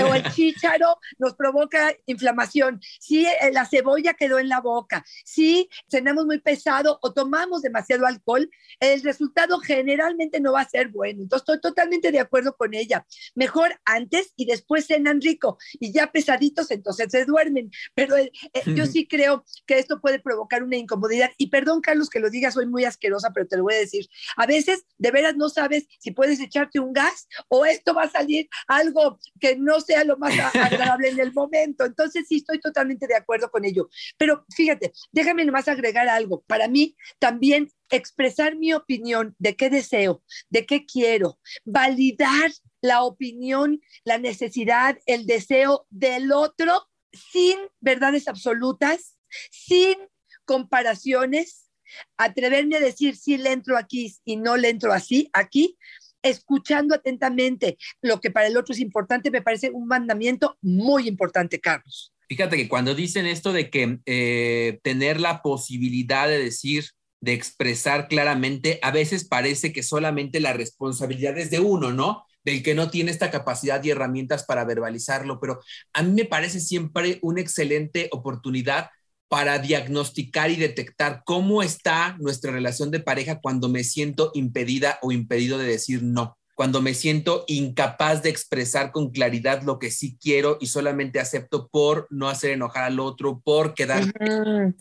o 0.01 0.13
el 0.13 0.23
chícharo 0.31 0.97
nos 1.17 1.35
provoca 1.35 1.93
inflamación, 2.05 2.79
si 2.99 3.25
eh, 3.25 3.51
la 3.51 3.65
cebolla 3.65 4.13
quedó 4.13 4.39
en 4.39 4.49
la 4.49 4.61
boca, 4.61 5.03
si 5.25 5.69
cenamos 5.89 6.25
muy 6.25 6.39
pesado 6.39 6.99
o 7.01 7.13
tomamos 7.13 7.61
demasiado 7.61 7.78
alcohol, 8.07 8.49
el 8.79 9.01
resultado 9.03 9.59
generalmente 9.59 10.39
no 10.39 10.53
va 10.53 10.61
a 10.61 10.69
ser 10.69 10.89
bueno. 10.89 11.21
Entonces, 11.21 11.43
estoy 11.43 11.61
totalmente 11.61 12.11
de 12.11 12.19
acuerdo 12.19 12.55
con 12.55 12.73
ella. 12.73 13.05
Mejor 13.35 13.79
antes 13.85 14.33
y 14.35 14.45
después 14.45 14.87
cenan 14.87 15.21
rico 15.21 15.57
y 15.79 15.91
ya 15.91 16.11
pesaditos, 16.11 16.71
entonces 16.71 17.07
se 17.11 17.25
duermen. 17.25 17.71
Pero 17.93 18.17
eh, 18.17 18.31
eh, 18.53 18.63
yo 18.75 18.85
sí 18.85 19.07
creo 19.07 19.45
que 19.65 19.79
esto 19.79 19.99
puede 19.99 20.19
provocar 20.19 20.63
una 20.63 20.77
incomodidad. 20.77 21.31
Y 21.37 21.47
perdón, 21.47 21.81
Carlos, 21.81 22.09
que 22.09 22.19
lo 22.19 22.29
diga, 22.29 22.51
soy 22.51 22.67
muy 22.67 22.85
asquerosa, 22.85 23.31
pero 23.33 23.47
te 23.47 23.57
lo 23.57 23.63
voy 23.63 23.75
a 23.75 23.79
decir. 23.79 24.07
A 24.35 24.45
veces, 24.45 24.85
de 24.97 25.11
veras, 25.11 25.35
no 25.35 25.49
sabes 25.49 25.87
si 25.99 26.11
puedes 26.11 26.39
echarte 26.39 26.79
un 26.79 26.93
gas 26.93 27.27
o 27.47 27.65
esto 27.65 27.93
va 27.93 28.03
a 28.03 28.09
salir 28.09 28.49
algo 28.67 29.19
que 29.39 29.55
no 29.55 29.81
sea 29.81 30.03
lo 30.03 30.17
más 30.17 30.33
agradable 30.55 31.09
en 31.09 31.19
el 31.19 31.33
momento. 31.33 31.85
Entonces, 31.85 32.25
sí, 32.27 32.37
estoy 32.37 32.59
totalmente 32.59 33.07
de 33.07 33.15
acuerdo 33.15 33.49
con 33.49 33.65
ello. 33.65 33.89
Pero 34.17 34.45
fíjate, 34.55 34.91
déjame 35.11 35.45
nomás 35.45 35.67
agregar 35.67 36.07
algo. 36.07 36.43
Para 36.47 36.67
mí, 36.67 36.95
también 37.19 37.58
expresar 37.89 38.55
mi 38.55 38.73
opinión 38.73 39.35
de 39.39 39.55
qué 39.55 39.69
deseo, 39.69 40.23
de 40.49 40.65
qué 40.65 40.85
quiero, 40.85 41.39
validar 41.65 42.51
la 42.81 43.03
opinión, 43.03 43.81
la 44.03 44.17
necesidad, 44.17 44.97
el 45.05 45.25
deseo 45.25 45.85
del 45.89 46.31
otro 46.31 46.87
sin 47.11 47.57
verdades 47.79 48.27
absolutas, 48.27 49.17
sin 49.51 49.97
comparaciones, 50.45 51.69
atreverme 52.17 52.77
a 52.77 52.81
decir 52.81 53.15
si 53.15 53.37
le 53.37 53.51
entro 53.51 53.77
aquí 53.77 54.13
y 54.25 54.37
no 54.37 54.57
le 54.57 54.69
entro 54.69 54.93
así, 54.93 55.29
aquí, 55.33 55.77
escuchando 56.21 56.95
atentamente 56.95 57.77
lo 58.01 58.19
que 58.19 58.31
para 58.31 58.47
el 58.47 58.57
otro 58.57 58.73
es 58.73 58.79
importante, 58.79 59.31
me 59.31 59.41
parece 59.41 59.71
un 59.71 59.87
mandamiento 59.87 60.57
muy 60.61 61.07
importante, 61.07 61.59
Carlos. 61.59 62.13
Fíjate 62.27 62.57
que 62.57 62.69
cuando 62.69 62.93
dicen 62.93 63.25
esto 63.25 63.53
de 63.53 63.71
que 63.71 63.99
eh, 64.05 64.79
tener 64.83 65.19
la 65.19 65.41
posibilidad 65.41 66.27
de 66.27 66.37
decir 66.37 66.85
de 67.21 67.33
expresar 67.33 68.07
claramente, 68.07 68.79
a 68.81 68.91
veces 68.91 69.25
parece 69.25 69.73
que 69.73 69.83
solamente 69.83 70.39
la 70.39 70.53
responsabilidad 70.53 71.37
es 71.37 71.49
de 71.49 71.59
uno, 71.59 71.91
¿no? 71.91 72.25
Del 72.43 72.63
que 72.63 72.75
no 72.75 72.89
tiene 72.89 73.11
esta 73.11 73.31
capacidad 73.31 73.83
y 73.83 73.89
herramientas 73.89 74.43
para 74.45 74.63
verbalizarlo, 74.63 75.39
pero 75.39 75.59
a 75.93 76.03
mí 76.03 76.11
me 76.11 76.25
parece 76.25 76.59
siempre 76.59 77.19
una 77.21 77.41
excelente 77.41 78.09
oportunidad 78.11 78.89
para 79.27 79.59
diagnosticar 79.59 80.49
y 80.49 80.55
detectar 80.55 81.21
cómo 81.25 81.61
está 81.61 82.15
nuestra 82.19 82.51
relación 82.51 82.89
de 82.89 82.99
pareja 82.99 83.39
cuando 83.41 83.69
me 83.69 83.83
siento 83.83 84.31
impedida 84.33 84.97
o 85.01 85.11
impedido 85.11 85.57
de 85.57 85.67
decir 85.67 86.01
no 86.01 86.39
cuando 86.59 86.81
me 86.81 86.93
siento 86.93 87.45
incapaz 87.47 88.21
de 88.21 88.27
expresar 88.27 88.91
con 88.91 89.11
claridad 89.11 89.63
lo 89.63 89.79
que 89.79 89.91
sí 89.91 90.17
quiero 90.21 90.57
y 90.59 90.67
solamente 90.67 91.21
acepto 91.21 91.69
por 91.69 92.05
no 92.09 92.27
hacer 92.27 92.51
enojar 92.51 92.83
al 92.83 92.99
otro, 92.99 93.39
por 93.39 93.73
quedar, 93.73 94.03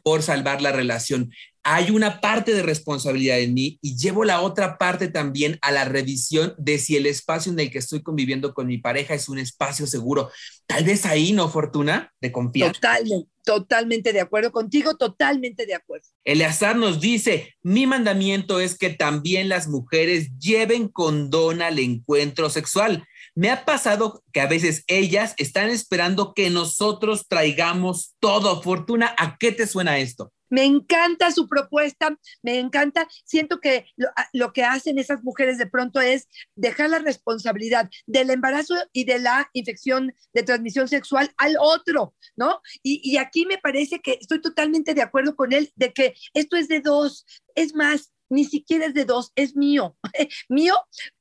por 0.02 0.22
salvar 0.24 0.60
la 0.60 0.72
relación. 0.72 1.30
Hay 1.70 1.90
una 1.90 2.22
parte 2.22 2.54
de 2.54 2.62
responsabilidad 2.62 3.40
en 3.40 3.52
mí 3.52 3.78
y 3.82 3.94
llevo 3.94 4.24
la 4.24 4.40
otra 4.40 4.78
parte 4.78 5.08
también 5.08 5.58
a 5.60 5.70
la 5.70 5.84
revisión 5.84 6.54
de 6.56 6.78
si 6.78 6.96
el 6.96 7.04
espacio 7.04 7.52
en 7.52 7.60
el 7.60 7.70
que 7.70 7.76
estoy 7.76 8.02
conviviendo 8.02 8.54
con 8.54 8.68
mi 8.68 8.78
pareja 8.78 9.12
es 9.12 9.28
un 9.28 9.38
espacio 9.38 9.86
seguro. 9.86 10.30
Tal 10.66 10.84
vez 10.84 11.04
ahí, 11.04 11.34
¿no, 11.34 11.50
Fortuna? 11.50 12.10
De 12.22 12.32
confiar. 12.32 12.72
Totalmente, 12.72 13.28
totalmente 13.44 14.12
de 14.14 14.20
acuerdo 14.22 14.50
contigo, 14.50 14.96
totalmente 14.96 15.66
de 15.66 15.74
acuerdo. 15.74 16.06
Eleazar 16.24 16.74
nos 16.74 17.00
dice, 17.00 17.54
mi 17.62 17.86
mandamiento 17.86 18.60
es 18.60 18.78
que 18.78 18.88
también 18.88 19.50
las 19.50 19.68
mujeres 19.68 20.38
lleven 20.38 20.88
condón 20.88 21.60
al 21.60 21.78
encuentro 21.80 22.48
sexual. 22.48 23.04
Me 23.34 23.50
ha 23.50 23.66
pasado 23.66 24.22
que 24.32 24.40
a 24.40 24.46
veces 24.46 24.84
ellas 24.86 25.34
están 25.36 25.68
esperando 25.68 26.32
que 26.32 26.48
nosotros 26.48 27.26
traigamos 27.28 28.14
todo. 28.20 28.62
Fortuna, 28.62 29.14
¿a 29.18 29.36
qué 29.36 29.52
te 29.52 29.66
suena 29.66 29.98
esto? 29.98 30.32
Me 30.50 30.64
encanta 30.64 31.30
su 31.30 31.48
propuesta, 31.48 32.16
me 32.42 32.58
encanta. 32.58 33.06
Siento 33.24 33.60
que 33.60 33.86
lo, 34.32 34.52
que 34.52 34.64
hacen 34.64 34.98
esas 34.98 35.22
mujeres 35.22 35.58
de 35.58 35.66
pronto 35.66 36.00
es 36.00 36.28
dejar 36.54 36.90
la 36.90 36.98
responsabilidad 36.98 37.90
del 38.06 38.30
embarazo 38.30 38.74
y 38.92 39.04
de 39.04 39.18
la 39.18 39.48
infección 39.52 40.14
de 40.32 40.42
transmisión 40.42 40.88
sexual 40.88 41.32
al 41.36 41.56
otro, 41.60 42.14
¿no? 42.36 42.60
Y, 42.82 43.00
y 43.02 43.18
aquí 43.18 43.46
me 43.46 43.58
parece 43.58 44.00
que 44.00 44.18
estoy 44.20 44.40
totalmente 44.40 44.94
de 44.94 45.02
acuerdo 45.02 45.36
con 45.36 45.52
él 45.52 45.72
de 45.76 45.92
que 45.92 46.14
esto 46.34 46.56
es 46.56 46.68
de 46.68 46.80
dos. 46.80 47.26
Es 47.54 47.74
más, 47.74 48.12
ni 48.30 48.44
siquiera 48.44 48.86
es 48.86 48.94
de 48.94 49.04
dos, 49.04 49.32
es 49.34 49.56
mío. 49.56 49.96
mío, 50.48 50.74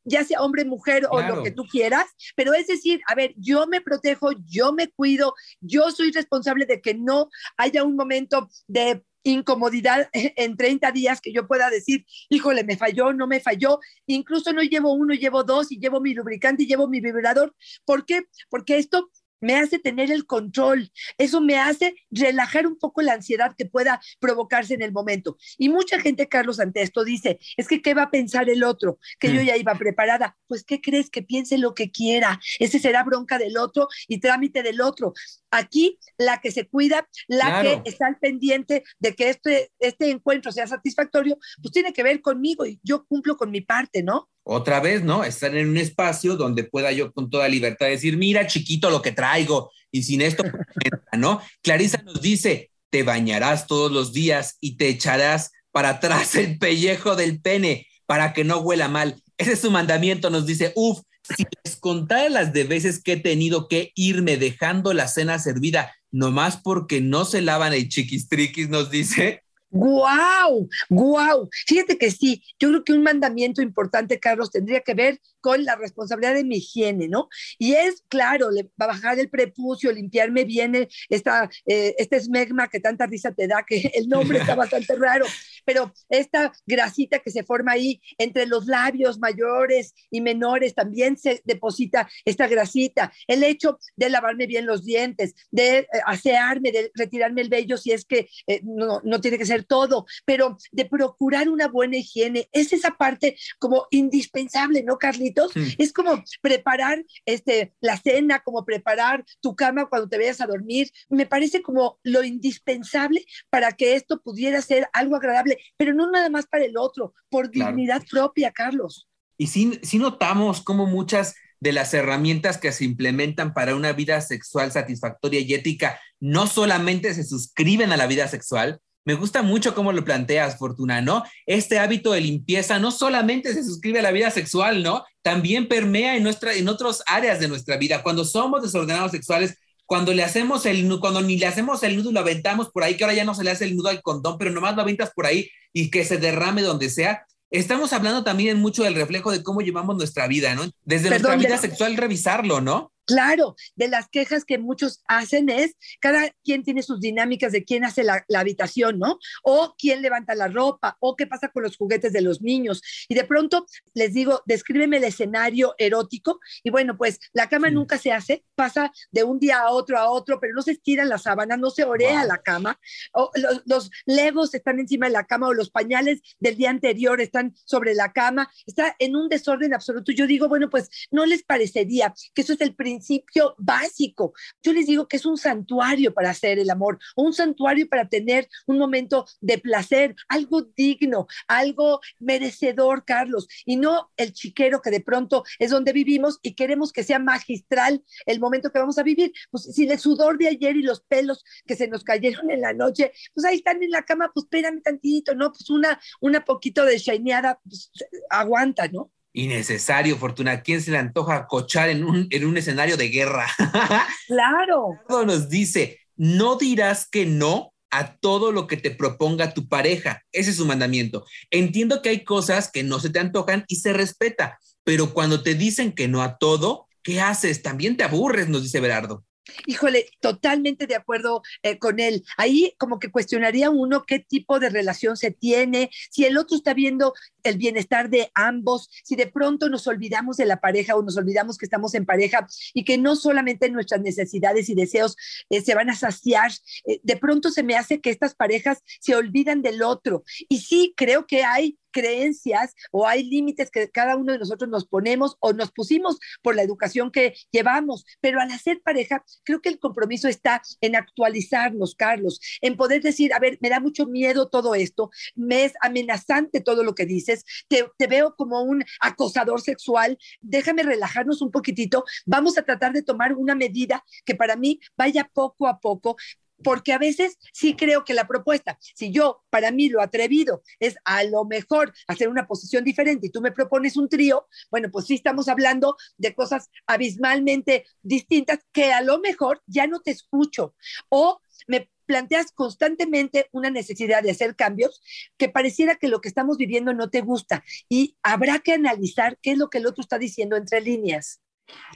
ya 0.04 0.24
sea 0.24 0.42
hombre, 0.42 0.66
mujer 0.66 1.08
o 1.10 1.22
lo 1.22 1.44
que 1.44 1.52
tú 1.52 1.64
quieras, 1.66 2.06
pero 2.36 2.54
es 2.54 2.68
decir, 2.68 3.02
a 3.08 3.16
ver, 3.16 3.34
yo 3.38 3.68
me 3.68 3.82
protejo, 3.82 4.32
yo 4.46 4.74
me 4.74 4.90
cuido, 4.90 5.34
yo 5.60 5.92
soy 5.92 6.12
responsable 6.12 6.66
de 6.66 6.82
que 6.82 6.94
no 6.94 7.30
haya 7.58 7.84
un 7.84 7.96
momento 7.96 8.50
de 8.68 9.04
incomodidad 9.32 10.10
en 10.14 10.58
30 10.58 10.92
días 10.92 11.22
que 11.22 11.32
yo 11.32 11.48
pueda 11.48 11.70
decir, 11.70 12.06
híjole, 12.30 12.64
me 12.64 12.78
falló, 12.78 13.14
no 13.14 13.28
me 13.28 13.40
falló, 13.40 13.80
incluso 14.06 14.54
no 14.54 14.62
llevo 14.62 14.94
uno, 14.94 15.14
llevo 15.14 15.44
dos 15.44 15.72
y 15.72 15.80
llevo 15.80 16.02
mi 16.02 16.14
lubricante 16.14 16.64
y 16.64 16.68
llevo 16.68 16.88
mi 16.88 17.02
vibrador. 17.02 17.56
¿Por 17.86 18.06
qué? 18.06 18.24
Porque 18.50 18.78
esto 18.78 19.10
me 19.42 19.56
hace 19.56 19.80
tener 19.80 20.12
el 20.12 20.26
control, 20.26 20.92
eso 21.18 21.42
me 21.42 21.58
hace 21.58 21.96
relajar 22.10 22.68
un 22.68 22.78
poco 22.78 23.02
la 23.02 23.14
ansiedad 23.14 23.56
que 23.58 23.66
pueda 23.66 24.00
provocarse 24.20 24.74
en 24.74 24.82
el 24.82 24.92
momento. 24.92 25.38
Y 25.58 25.70
mucha 25.70 26.00
gente, 26.00 26.28
Carlos, 26.28 26.60
ante 26.60 26.82
esto 26.82 27.04
dice, 27.04 27.40
es 27.56 27.68
que 27.68 27.82
¿qué 27.82 27.94
va 27.94 28.04
a 28.04 28.12
pensar 28.12 28.50
el 28.50 28.64
otro? 28.64 29.00
Que 29.20 29.34
yo 29.34 29.42
mm. 29.42 29.46
ya 29.46 29.58
iba 29.58 29.76
preparada. 29.76 30.38
Pues 30.48 30.64
¿qué 30.64 30.82
crees? 30.82 31.10
Que 31.10 31.22
piense 31.22 31.58
lo 31.58 31.74
que 31.74 31.92
quiera. 31.92 32.40
Ese 32.60 32.80
será 32.80 33.04
bronca 33.04 33.38
del 33.38 33.58
otro 33.58 33.88
y 34.08 34.20
trámite 34.20 34.64
del 34.64 34.82
otro. 34.82 35.14
Aquí, 35.52 35.98
la 36.18 36.40
que 36.42 36.52
se 36.52 36.68
cuida, 36.68 37.08
la 37.28 37.62
que 37.62 37.82
está 37.86 38.08
al 38.08 38.18
pendiente 38.18 38.84
de 39.00 39.16
que 39.16 39.30
este, 39.30 39.72
este 39.80 40.10
encuentro 40.10 40.52
sea 40.52 40.68
satisfactorio, 40.68 41.38
pues 41.62 41.72
tiene 41.72 41.94
que 41.94 42.04
ver 42.04 42.22
conmigo 42.22 42.66
y 42.66 42.80
yo 42.84 43.06
cumplo 43.06 43.38
con 43.38 43.52
mi 43.52 43.62
parte, 43.62 44.04
¿no? 44.04 44.30
Otra 44.48 44.80
vez, 44.80 45.04
¿no? 45.04 45.24
Estar 45.24 45.56
en 45.56 45.70
un 45.70 45.78
espacio 45.78 46.38
donde 46.38 46.64
pueda 46.64 46.92
yo 46.92 47.12
con 47.12 47.30
toda 47.30 47.48
libertad 47.48 47.88
decir, 47.88 48.18
mira, 48.18 48.48
chiquito, 48.48 48.90
lo 48.90 49.02
que 49.02 49.12
traigo, 49.12 49.72
y 49.92 50.04
sin 50.04 50.22
esto, 50.22 50.44
¿no? 51.18 51.42
Clarisa 51.62 52.02
nos 52.04 52.22
dice, 52.22 52.72
te 52.90 53.04
bañarás 53.04 53.68
todos 53.68 53.92
los 53.92 54.14
días 54.14 54.58
y 54.62 54.78
te 54.78 54.88
echarás 54.88 55.52
para 55.72 55.90
atrás 55.90 56.36
el 56.36 56.58
pellejo 56.58 57.16
del 57.16 57.42
pene 57.42 57.88
para 58.06 58.34
que 58.34 58.44
no 58.44 58.60
huela 58.60 58.88
mal. 58.88 59.22
Ese 59.38 59.54
es 59.54 59.60
su 59.60 59.70
mandamiento, 59.70 60.30
nos 60.30 60.46
dice, 60.46 60.72
uf, 60.76 61.02
si 61.36 61.44
les 61.64 61.76
contara 61.76 62.30
las 62.30 62.54
de 62.54 62.64
veces 62.64 63.04
que 63.04 63.14
he 63.14 63.18
tenido 63.18 63.68
que 63.68 63.92
irme 63.96 64.38
dejando 64.38 64.94
la 64.94 65.10
cena 65.10 65.40
servida, 65.40 65.94
nomás 66.10 66.58
porque 66.58 67.02
no 67.02 67.26
se 67.26 67.42
lavan 67.42 67.74
el 67.74 67.90
chiquistriquis, 67.90 68.70
nos 68.70 68.90
dice, 68.90 69.44
¡Guau! 69.70 70.70
¡Guau! 70.90 71.50
Fíjate 71.68 71.98
que 71.98 72.10
sí, 72.10 72.42
yo 72.60 72.70
creo 72.70 72.84
que 72.84 72.94
un 72.94 73.04
mandamiento 73.04 73.62
importante, 73.62 74.20
Carlos, 74.20 74.50
tendría 74.50 74.82
que 74.82 74.94
ver 74.94 75.20
con 75.42 75.64
la 75.66 75.76
responsabilidad 75.76 76.36
de 76.36 76.44
mi 76.44 76.58
higiene, 76.58 77.08
¿no? 77.08 77.30
Y 77.58 77.74
es, 77.74 78.04
claro, 78.08 78.50
le, 78.52 78.70
bajar 78.76 79.20
el 79.20 79.30
prepucio, 79.30 79.92
limpiarme 79.92 80.46
bien 80.46 80.76
eh, 80.76 80.88
esta, 81.10 81.50
eh, 81.66 81.96
este 81.98 82.18
esmegma 82.18 82.68
que 82.68 82.80
tanta 82.80 83.06
risa 83.08 83.34
te 83.34 83.48
da, 83.48 83.64
que 83.66 83.92
el 83.96 84.08
nombre 84.08 84.40
está 84.40 84.56
bastante 84.56 84.96
raro, 84.96 85.26
pero 85.66 85.94
esta 86.10 86.52
grasita 86.66 87.20
que 87.20 87.32
se 87.32 87.44
forma 87.44 87.74
ahí 87.74 88.02
entre 88.18 88.46
los 88.46 88.68
labios 88.68 89.20
mayores 89.20 89.94
y 90.10 90.22
menores, 90.22 90.74
también 90.76 91.18
se 91.18 91.42
deposita 91.46 92.10
esta 92.26 92.48
grasita. 92.48 93.12
El 93.28 93.44
hecho 93.44 93.80
de 93.96 94.10
lavarme 94.10 94.48
bien 94.48 94.66
los 94.66 94.84
dientes, 94.84 95.36
de 95.52 95.80
eh, 95.80 95.88
asearme, 96.06 96.72
de 96.72 96.92
retirarme 96.96 97.42
el 97.42 97.50
vello 97.50 97.78
si 97.78 97.92
es 97.92 98.06
que 98.06 98.30
no, 98.64 99.02
no 99.04 99.22
tiene 99.22 99.38
que 99.38 99.46
ser 99.46 99.57
todo, 99.66 100.06
pero 100.26 100.58
de 100.72 100.86
procurar 100.86 101.50
una 101.50 101.68
buena 101.68 101.98
higiene, 101.98 102.50
es 102.52 102.74
esa 102.74 102.92
parte 102.92 103.38
como 103.60 103.88
indispensable, 103.92 104.84
¿no, 104.84 104.98
Carlitos? 104.98 105.52
Es 105.78 105.94
como 105.94 106.24
preparar 106.42 107.04
este, 107.26 107.74
la 107.80 107.98
cena, 107.98 108.40
como 108.40 108.66
preparar 108.66 109.26
tu 109.42 109.56
cama 109.56 109.88
cuando 109.88 110.10
te 110.10 110.18
vayas 110.18 110.42
a 110.42 110.48
dormir. 110.48 110.92
Me 111.10 111.26
parece 111.26 111.62
como 111.62 112.00
lo 112.04 112.24
indispensable 112.24 113.26
para 113.50 113.72
que 113.72 113.96
esto 113.96 114.22
pudiera 114.22 114.62
ser 114.62 114.88
algo 114.94 115.16
agradable, 115.16 115.58
pero 115.78 115.94
no 115.94 116.10
nada 116.10 116.30
más 116.30 116.48
para 116.48 116.66
el 116.66 116.78
otro, 116.78 117.14
por 117.30 117.50
dignidad 117.50 118.04
propia, 118.10 118.52
Carlos. 118.52 119.08
Y 119.38 119.48
sí, 119.48 119.80
sí 119.84 120.00
notamos 120.00 120.62
como 120.62 120.88
muchas 120.88 121.36
de 121.60 121.72
las 121.72 121.94
herramientas 121.94 122.58
que 122.58 122.72
se 122.72 122.86
implementan 122.86 123.54
para 123.54 123.76
una 123.76 123.94
vida 123.94 124.22
sexual 124.22 124.72
satisfactoria 124.72 125.40
y 125.40 125.54
ética 125.54 126.00
no 126.20 126.48
solamente 126.48 127.14
se 127.14 127.24
suscriben 127.24 127.92
a 127.92 127.98
la 127.98 128.08
vida 128.08 128.28
sexual, 128.28 128.80
me 129.08 129.14
gusta 129.14 129.42
mucho 129.42 129.74
cómo 129.74 129.94
lo 129.94 130.04
planteas, 130.04 130.58
Fortuna, 130.58 131.00
¿no? 131.00 131.24
Este 131.46 131.80
hábito 131.80 132.12
de 132.12 132.20
limpieza 132.20 132.78
no 132.78 132.92
solamente 132.92 133.54
se 133.54 133.64
suscribe 133.64 134.00
a 134.00 134.02
la 134.02 134.12
vida 134.12 134.32
sexual, 134.32 134.84
¿no? 134.84 135.06
También 135.22 135.70
permea 135.70 136.18
en, 136.18 136.24
nuestra, 136.24 136.54
en 136.54 136.68
otras 136.68 137.04
áreas 137.06 137.40
de 137.40 137.48
nuestra 137.48 137.78
vida. 137.78 138.04
Cuando 138.04 138.26
somos 138.26 138.62
desordenados 138.62 139.12
sexuales, 139.12 139.56
cuando 139.86 140.14
le 140.14 140.26
hacemos 140.26 140.66
el 140.66 141.00
cuando 141.00 141.22
ni 141.22 141.38
le 141.38 141.46
hacemos 141.46 141.84
el 141.84 141.96
nudo 141.96 142.10
y 142.10 142.14
lo 142.16 142.20
aventamos 142.20 142.70
por 142.70 142.84
ahí, 142.84 142.98
que 142.98 143.06
ahora 143.06 143.16
ya 143.16 143.24
no 143.24 143.34
se 143.34 143.46
le 143.46 143.52
hace 143.52 143.64
el 143.64 143.78
nudo 143.78 143.88
al 143.88 144.02
condón, 144.02 144.38
pero 144.38 144.52
nomás 144.52 144.76
lo 144.76 144.82
aventas 144.82 145.12
por 145.16 145.26
ahí 145.26 145.50
y 145.72 145.90
que 145.90 146.04
se 146.04 146.18
derrame 146.18 146.62
donde 146.62 146.90
sea. 146.90 147.26
Estamos 147.50 147.94
hablando 147.94 148.26
también 148.26 148.60
mucho 148.60 148.84
del 148.84 148.96
reflejo 148.96 149.32
de 149.32 149.42
cómo 149.42 149.62
llevamos 149.62 149.96
nuestra 149.96 150.28
vida, 150.28 150.54
¿no? 150.54 150.70
Desde 150.84 151.08
nuestra 151.08 151.38
vida 151.38 151.58
sexual 151.58 151.96
revisarlo, 151.96 152.60
¿no? 152.60 152.92
Claro, 153.08 153.56
de 153.78 153.88
las 153.88 154.10
quejas 154.10 154.44
que 154.44 154.58
muchos 154.58 155.02
hacen 155.08 155.48
es, 155.48 155.78
cada 156.02 156.30
quien 156.44 156.64
tiene 156.64 156.84
sus 156.84 157.00
dinámicas 157.00 157.54
de 157.54 157.64
quién 157.64 157.86
hace 157.86 158.04
la, 158.04 158.26
habitación, 158.36 159.00
¿no? 159.00 159.18
O 159.44 159.76
quién 159.78 160.02
levanta 160.02 160.36
la 160.36 160.50
ropa, 160.50 160.98
o 161.00 161.16
qué 161.16 161.26
pasa 161.26 161.48
con 161.48 161.64
los 161.64 161.78
juguetes 161.78 162.12
de 162.12 162.20
los 162.20 162.42
niños. 162.42 162.82
Y 163.08 163.16
de 163.16 163.24
pronto 163.24 163.66
les 163.94 164.14
digo, 164.14 164.42
descríbeme 164.46 164.98
el 164.98 165.06
escenario 165.06 165.74
erótico. 165.78 166.42
Y 166.64 166.70
bueno, 166.70 166.98
pues 166.98 167.22
la 167.32 167.48
cama 167.48 167.70
nunca 167.70 167.98
se 167.98 168.12
hace, 168.12 168.44
pasa 168.56 168.92
de 169.12 169.24
un 169.24 169.40
día 169.40 169.62
a 169.62 169.72
otro 169.72 169.98
a 169.98 170.10
otro, 170.10 170.42
pero 170.42 170.54
no 170.54 170.62
se 170.62 170.72
estiran 170.72 171.08
las 171.08 171.24
sábanas, 171.24 171.58
no 171.58 171.70
se 171.70 171.86
orea 171.86 172.26
la 172.26 172.40
cama. 172.40 172.78
O 173.14 173.32
los, 173.36 173.62
los 173.66 173.90
legos 174.06 174.54
están 174.54 174.80
encima 174.82 175.06
de 175.06 175.14
la 175.14 175.24
cama, 175.24 175.48
o 175.48 175.54
los 175.54 175.70
pañales 175.70 176.20
del 176.42 176.58
día 176.58 176.72
anterior 176.72 177.22
están 177.22 177.56
sobre 177.64 177.94
la 177.94 178.12
cama. 178.12 178.52
Está 178.66 178.98
en 179.00 179.16
un 179.16 179.30
desorden 179.30 179.74
absoluto. 179.74 180.12
Yo 180.12 180.28
digo, 180.28 180.50
bueno, 180.50 180.70
pues 180.70 180.90
no 181.10 181.26
les 181.26 181.44
parecería 181.44 182.14
que 182.34 182.42
eso 182.42 182.52
es 182.52 182.60
el 182.60 182.76
principio 182.76 182.97
principio 182.98 183.54
básico. 183.60 184.34
Yo 184.64 184.74
les 184.74 184.88
digo 184.88 185.08
que 185.08 185.18
es 185.18 185.26
un 185.26 185.38
santuario 185.38 186.14
para 186.14 186.32
hacer 186.32 186.58
el 186.58 186.70
amor, 186.70 186.98
un 187.16 187.32
santuario 187.32 187.88
para 187.88 188.10
tener 188.10 188.50
un 188.66 188.80
momento 188.80 189.26
de 189.40 189.60
placer, 189.60 190.16
algo 190.28 190.64
digno, 190.64 191.28
algo 191.48 192.00
merecedor, 192.20 193.06
Carlos, 193.06 193.48
y 193.66 193.76
no 193.76 194.12
el 194.18 194.34
chiquero 194.34 194.82
que 194.82 194.90
de 194.90 195.02
pronto 195.02 195.44
es 195.60 195.70
donde 195.70 195.94
vivimos 195.94 196.40
y 196.42 196.56
queremos 196.56 196.92
que 196.92 197.04
sea 197.04 197.20
magistral 197.20 198.04
el 198.26 198.40
momento 198.40 198.72
que 198.72 198.80
vamos 198.80 198.98
a 198.98 199.04
vivir. 199.04 199.32
Pues 199.52 199.64
si 199.66 199.88
el 199.88 200.00
sudor 200.00 200.40
de 200.40 200.48
ayer 200.48 200.76
y 200.76 200.82
los 200.82 201.02
pelos 201.02 201.44
que 201.68 201.76
se 201.76 201.88
nos 201.88 202.04
cayeron 202.04 202.50
en 202.50 202.62
la 202.62 202.74
noche, 202.74 203.12
pues 203.34 203.46
ahí 203.46 203.58
están 203.58 203.84
en 203.84 203.92
la 203.92 204.04
cama, 204.04 204.32
pues 204.34 204.46
espérame 204.46 204.82
tantito, 204.82 205.36
¿no? 205.36 205.52
Pues 205.52 205.70
una, 205.70 206.00
una 206.20 206.44
poquito 206.44 206.84
de 206.84 206.98
shineada, 206.98 207.60
pues 207.64 207.92
aguanta, 208.30 208.88
¿no? 208.88 209.12
Innecesario, 209.38 210.18
Fortuna. 210.18 210.62
quién 210.62 210.82
se 210.82 210.92
le 210.92 210.98
antoja 210.98 211.46
cochar 211.48 211.90
en 211.90 212.04
un, 212.04 212.28
en 212.30 212.46
un 212.46 212.58
escenario 212.58 212.98
de 212.98 213.10
guerra? 213.10 213.48
Claro. 214.28 215.00
Nos 215.26 215.48
dice, 215.48 216.00
no 216.16 216.58
dirás 216.58 217.08
que 217.10 217.26
no 217.26 217.74
a 217.90 218.18
todo 218.18 218.52
lo 218.52 218.68
que 218.68 218.76
te 218.76 218.92
proponga 218.92 219.54
tu 219.54 219.70
pareja. 219.70 220.22
Ese 220.34 220.50
es 220.50 220.58
su 220.58 220.66
mandamiento. 220.66 221.26
Entiendo 221.50 222.02
que 222.02 222.10
hay 222.10 222.24
cosas 222.24 222.70
que 222.70 222.84
no 222.84 223.00
se 223.00 223.10
te 223.10 223.20
antojan 223.20 223.64
y 223.68 223.78
se 223.78 223.94
respeta, 223.94 224.60
pero 224.84 225.14
cuando 225.14 225.44
te 225.44 225.56
dicen 225.56 225.94
que 225.94 226.08
no 226.08 226.22
a 226.22 226.38
todo, 226.38 226.88
¿qué 227.04 227.22
haces? 227.22 227.62
También 227.62 227.96
te 227.96 228.04
aburres, 228.04 228.50
nos 228.50 228.64
dice 228.64 228.82
Berardo. 228.82 229.24
Híjole, 229.66 230.10
totalmente 230.20 230.88
de 230.88 230.96
acuerdo 230.96 231.42
eh, 231.64 231.78
con 231.78 232.00
él. 232.00 232.24
Ahí 232.38 232.74
como 232.78 233.00
que 233.00 233.12
cuestionaría 233.12 233.70
uno 233.70 234.06
qué 234.06 234.20
tipo 234.20 234.60
de 234.60 234.70
relación 234.70 235.18
se 235.18 235.32
tiene, 235.32 235.90
si 236.10 236.26
el 236.26 236.38
otro 236.38 236.58
está 236.58 236.74
viendo 236.74 237.14
el 237.44 237.58
bienestar 237.58 238.10
de 238.10 238.32
ambos, 238.34 238.90
si 239.04 239.16
de 239.16 239.28
pronto 239.28 239.70
nos 239.70 239.88
olvidamos 239.88 240.38
de 240.38 240.46
la 240.46 240.60
pareja 240.60 240.96
o 240.96 241.04
nos 241.04 241.18
olvidamos 241.18 241.58
que 241.58 241.66
estamos 241.66 241.94
en 241.94 242.06
pareja 242.06 242.48
y 242.74 242.84
que 242.84 242.98
no 242.98 243.16
solamente 243.16 243.70
nuestras 243.70 244.02
necesidades 244.02 244.70
y 244.70 244.76
deseos 244.76 245.16
eh, 245.50 245.62
se 245.62 245.76
van 245.76 245.90
a 245.90 245.96
saciar, 245.96 246.52
eh, 246.86 247.00
de 247.04 247.18
pronto 247.18 247.50
se 247.50 247.64
me 247.64 247.76
hace 247.76 248.02
que 248.02 248.10
estas 248.10 248.36
parejas 248.36 248.84
se 249.00 249.16
olvidan 249.16 249.62
del 249.62 249.82
otro. 249.82 250.24
Y 250.50 250.60
sí, 250.60 250.94
creo 250.96 251.26
que 251.26 251.44
hay 251.44 251.78
creencias 251.92 252.76
o 252.92 253.08
hay 253.08 253.24
límites 253.24 253.72
que 253.72 253.90
cada 253.90 254.16
uno 254.16 254.34
de 254.34 254.40
nosotros 254.40 254.70
nos 254.70 254.86
ponemos 254.86 255.38
o 255.40 255.54
nos 255.54 255.72
pusimos 255.72 256.18
por 256.42 256.56
la 256.56 256.64
educación 256.64 257.12
que 257.12 257.36
llevamos, 257.52 258.06
pero 258.22 258.40
al 258.40 258.52
hacer 258.52 258.82
pareja, 258.82 259.24
creo 259.44 259.62
que 259.62 259.70
el 259.70 259.80
compromiso 259.80 260.28
está 260.28 260.62
en 260.82 260.96
actualizarnos, 260.96 261.96
Carlos, 261.96 262.40
en 262.62 262.78
poder 262.78 263.02
decir, 263.02 263.34
a 263.34 263.40
ver, 263.40 263.58
me 263.62 263.70
da 263.70 263.80
mucho 263.80 264.06
miedo 264.06 264.50
todo 264.50 264.76
esto, 264.76 265.10
me 265.36 265.66
es 265.66 265.74
amenazante 265.82 266.62
todo 266.62 266.84
lo 266.84 266.96
que 266.96 267.06
dices, 267.06 267.44
te, 267.68 267.86
te 267.98 268.08
veo 268.08 268.36
como 268.36 268.62
un 268.62 268.84
acosador 269.00 269.62
sexual, 269.62 270.18
déjame 270.42 270.84
relajarnos 270.84 271.42
un 271.42 271.52
poquitito, 271.52 272.04
vamos 272.26 272.58
a 272.58 272.64
tratar 272.64 272.94
de 272.94 273.04
tomar 273.04 273.34
una 273.34 273.56
medida 273.56 274.04
que 274.26 274.36
para 274.36 274.56
mí 274.56 274.80
vaya 274.96 275.30
poco 275.34 275.68
a 275.68 275.80
poco, 275.80 276.18
porque 276.64 276.94
a 276.94 276.98
veces 276.98 277.38
sí 277.54 277.76
creo 277.76 278.04
que 278.04 278.14
la 278.14 278.28
propuesta, 278.28 278.78
si 278.82 279.12
yo, 279.12 279.44
para 279.50 279.72
mí 279.72 279.90
lo 279.90 280.02
atrevido 280.02 280.64
es 280.80 280.96
a 281.06 281.24
lo 281.24 281.46
mejor 281.46 281.94
hacer 282.08 282.30
una 282.30 282.48
posición 282.48 282.84
diferente 282.84 283.28
y 283.28 283.30
tú 283.30 283.42
me 283.42 283.52
propones 283.52 283.98
un 283.98 284.10
trío, 284.10 284.48
bueno, 284.72 284.90
pues 284.92 285.06
sí 285.06 285.16
estamos 285.16 285.48
hablando 285.48 285.98
de 286.18 286.34
cosas 286.34 286.70
abismalmente 286.86 287.86
distintas 288.02 288.60
que 288.72 288.92
a 288.94 289.02
lo 289.02 289.20
mejor 289.20 289.62
ya 289.66 289.88
no 289.88 290.00
te 290.02 290.12
escucho 290.12 290.76
o 291.10 291.40
me 291.68 291.90
planteas 292.06 292.52
constantemente 292.52 293.50
una 293.52 293.70
necesidad 293.70 294.24
de 294.24 294.32
hacer 294.32 294.56
cambios 294.56 295.02
que 295.38 295.50
pareciera 295.50 295.96
que 295.96 296.08
lo 296.08 296.22
que 296.22 296.30
estamos 296.30 296.58
viviendo 296.58 296.94
no 296.94 297.10
te 297.10 297.22
gusta 297.22 297.64
y 297.90 298.18
habrá 298.24 298.60
que 298.60 298.74
analizar 298.74 299.38
qué 299.42 299.52
es 299.52 299.58
lo 299.58 299.70
que 299.70 299.80
el 299.80 299.88
otro 299.88 300.02
está 300.02 300.18
diciendo 300.18 300.56
entre 300.56 300.82
líneas. 300.82 301.42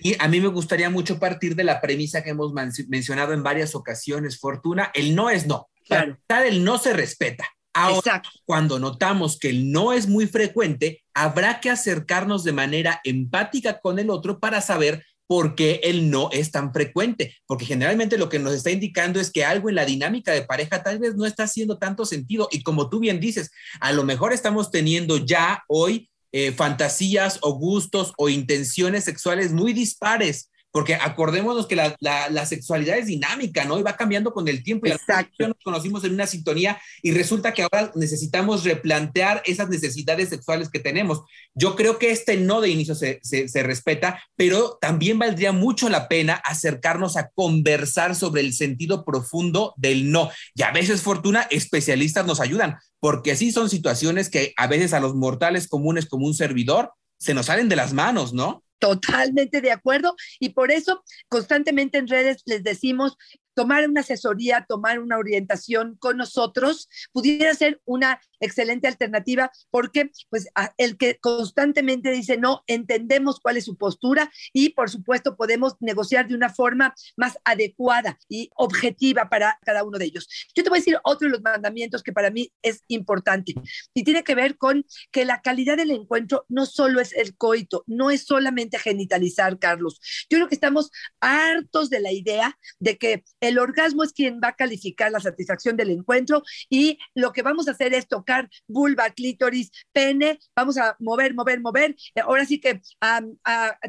Y 0.03 0.15
a 0.19 0.27
mí 0.27 0.39
me 0.39 0.47
gustaría 0.47 0.89
mucho 0.89 1.19
partir 1.19 1.55
de 1.55 1.63
la 1.63 1.81
premisa 1.81 2.23
que 2.23 2.31
hemos 2.31 2.53
mencionado 2.53 3.33
en 3.33 3.43
varias 3.43 3.75
ocasiones, 3.75 4.39
Fortuna, 4.39 4.91
el 4.93 5.15
no 5.15 5.29
es 5.29 5.47
no. 5.47 5.69
Claro. 5.85 6.17
El 6.27 6.63
no 6.63 6.77
se 6.77 6.93
respeta. 6.93 7.45
Ahora, 7.73 8.21
cuando 8.45 8.79
notamos 8.79 9.39
que 9.39 9.49
el 9.49 9.71
no 9.71 9.93
es 9.93 10.07
muy 10.07 10.27
frecuente, 10.27 11.03
habrá 11.13 11.61
que 11.61 11.69
acercarnos 11.69 12.43
de 12.43 12.51
manera 12.51 12.99
empática 13.03 13.79
con 13.79 13.97
el 13.97 14.09
otro 14.09 14.39
para 14.39 14.59
saber 14.61 15.05
por 15.31 15.55
qué 15.55 15.79
el 15.83 16.09
no 16.09 16.29
es 16.33 16.51
tan 16.51 16.73
frecuente, 16.73 17.37
porque 17.45 17.63
generalmente 17.63 18.17
lo 18.17 18.27
que 18.27 18.37
nos 18.37 18.53
está 18.53 18.69
indicando 18.69 19.17
es 19.17 19.31
que 19.31 19.45
algo 19.45 19.69
en 19.69 19.75
la 19.75 19.85
dinámica 19.85 20.33
de 20.33 20.41
pareja 20.41 20.83
tal 20.83 20.99
vez 20.99 21.15
no 21.15 21.25
está 21.25 21.43
haciendo 21.43 21.77
tanto 21.77 22.03
sentido 22.03 22.49
y 22.51 22.63
como 22.63 22.89
tú 22.89 22.99
bien 22.99 23.21
dices, 23.21 23.49
a 23.79 23.93
lo 23.93 24.03
mejor 24.03 24.33
estamos 24.33 24.71
teniendo 24.71 25.15
ya 25.15 25.63
hoy 25.69 26.10
eh, 26.31 26.51
fantasías 26.51 27.39
o 27.41 27.53
gustos 27.53 28.13
o 28.17 28.29
intenciones 28.29 29.03
sexuales 29.03 29.51
muy 29.51 29.73
dispares 29.73 30.51
porque 30.71 30.95
acordémonos 30.95 31.67
que 31.67 31.75
la, 31.75 31.95
la, 31.99 32.45
sexualidad 32.45 32.97
es 32.97 33.07
dinámica, 33.07 33.65
¿no? 33.65 33.77
Y 33.77 33.83
va 33.83 33.97
cambiando 33.97 34.33
con 34.33 34.47
el 34.47 34.63
tiempo. 34.63 34.87
Exacto. 34.87 35.47
nos 35.47 35.57
conocimos 35.63 36.03
en 36.05 36.13
una 36.13 36.27
sintonía 36.27 36.81
y 37.01 37.11
resulta 37.11 37.53
que 37.53 37.63
ahora 37.63 37.91
necesitamos 37.95 38.63
replantear 38.63 39.43
esas 39.45 39.69
necesidades 39.69 40.29
sexuales 40.29 40.69
que 40.69 40.79
tenemos. 40.79 41.21
Yo 41.53 41.75
creo 41.75 41.99
que 41.99 42.11
este 42.11 42.37
no 42.37 42.61
de 42.61 42.69
inicio 42.69 42.95
se, 42.95 43.19
se, 43.21 43.49
se 43.49 43.63
respeta, 43.63 44.23
pero 44.35 44.77
también 44.79 45.19
valdría 45.19 45.51
mucho 45.51 45.89
la 45.89 46.07
pena 46.07 46.35
acercarnos 46.35 47.17
a 47.17 47.29
conversar 47.29 48.15
sobre 48.15 48.41
el 48.41 48.53
sentido 48.53 49.03
profundo 49.03 49.73
del 49.75 50.09
no. 50.11 50.31
Y 50.55 50.63
a 50.63 50.71
veces, 50.71 51.01
Fortuna, 51.01 51.47
especialistas 51.49 52.25
nos 52.25 52.39
ayudan, 52.39 52.77
porque 53.01 53.35
sí 53.35 53.51
son 53.51 53.69
situaciones 53.69 54.29
que 54.29 54.53
a 54.55 54.67
veces 54.67 54.93
a 54.93 55.01
los 55.01 55.15
mortales 55.15 55.67
comunes 55.67 56.05
como 56.05 56.27
un 56.27 56.35
servidor 56.35 56.93
se 57.17 57.33
nos 57.33 57.47
salen 57.47 57.67
de 57.67 57.75
las 57.75 57.93
manos, 57.93 58.31
¿no? 58.31 58.63
Totalmente 58.79 59.59
de 59.59 59.71
acuerdo. 59.71 60.15
Y 60.39 60.49
por 60.49 60.71
eso 60.71 61.03
constantemente 61.27 61.97
en 61.97 62.07
redes 62.07 62.43
les 62.45 62.63
decimos 62.63 63.17
tomar 63.53 63.87
una 63.87 64.01
asesoría, 64.01 64.65
tomar 64.67 64.99
una 64.99 65.17
orientación 65.17 65.95
con 65.99 66.17
nosotros, 66.17 66.89
pudiera 67.11 67.53
ser 67.53 67.81
una 67.85 68.19
excelente 68.39 68.87
alternativa 68.87 69.51
porque 69.69 70.11
pues 70.29 70.47
el 70.77 70.97
que 70.97 71.19
constantemente 71.19 72.11
dice 72.11 72.37
no, 72.37 72.63
entendemos 72.67 73.39
cuál 73.39 73.57
es 73.57 73.65
su 73.65 73.77
postura 73.77 74.31
y 74.51 74.69
por 74.69 74.89
supuesto 74.89 75.37
podemos 75.37 75.75
negociar 75.79 76.27
de 76.27 76.35
una 76.35 76.49
forma 76.49 76.93
más 77.15 77.37
adecuada 77.45 78.17
y 78.27 78.49
objetiva 78.55 79.29
para 79.29 79.59
cada 79.63 79.83
uno 79.83 79.97
de 79.97 80.05
ellos. 80.05 80.27
Yo 80.55 80.63
te 80.63 80.69
voy 80.69 80.77
a 80.77 80.81
decir 80.81 80.97
otro 81.03 81.27
de 81.27 81.33
los 81.33 81.41
mandamientos 81.41 82.03
que 82.03 82.13
para 82.13 82.31
mí 82.31 82.51
es 82.61 82.83
importante 82.87 83.53
y 83.93 84.03
tiene 84.03 84.23
que 84.23 84.35
ver 84.35 84.57
con 84.57 84.85
que 85.11 85.25
la 85.25 85.41
calidad 85.41 85.77
del 85.77 85.91
encuentro 85.91 86.45
no 86.49 86.65
solo 86.65 86.99
es 86.99 87.13
el 87.13 87.35
coito, 87.35 87.83
no 87.87 88.11
es 88.11 88.25
solamente 88.25 88.79
genitalizar, 88.79 89.59
Carlos. 89.59 89.99
Yo 90.29 90.37
creo 90.37 90.47
que 90.47 90.55
estamos 90.55 90.91
hartos 91.19 91.89
de 91.89 91.99
la 91.99 92.11
idea 92.11 92.57
de 92.79 92.97
que 92.97 93.23
el 93.41 93.59
orgasmo 93.59 94.03
es 94.03 94.13
quien 94.13 94.39
va 94.41 94.49
a 94.49 94.55
calificar 94.55 95.11
la 95.11 95.19
satisfacción 95.19 95.75
del 95.75 95.89
encuentro 95.89 96.43
y 96.69 96.99
lo 97.15 97.33
que 97.33 97.41
vamos 97.41 97.67
a 97.67 97.71
hacer 97.71 97.93
es 97.93 98.07
tocar 98.07 98.49
vulva, 98.67 99.09
clítoris, 99.09 99.71
pene, 99.91 100.39
vamos 100.55 100.77
a 100.77 100.95
mover, 100.99 101.33
mover, 101.33 101.59
mover, 101.59 101.95
ahora 102.23 102.45
sí 102.45 102.59
que 102.59 102.81
a, 103.01 103.21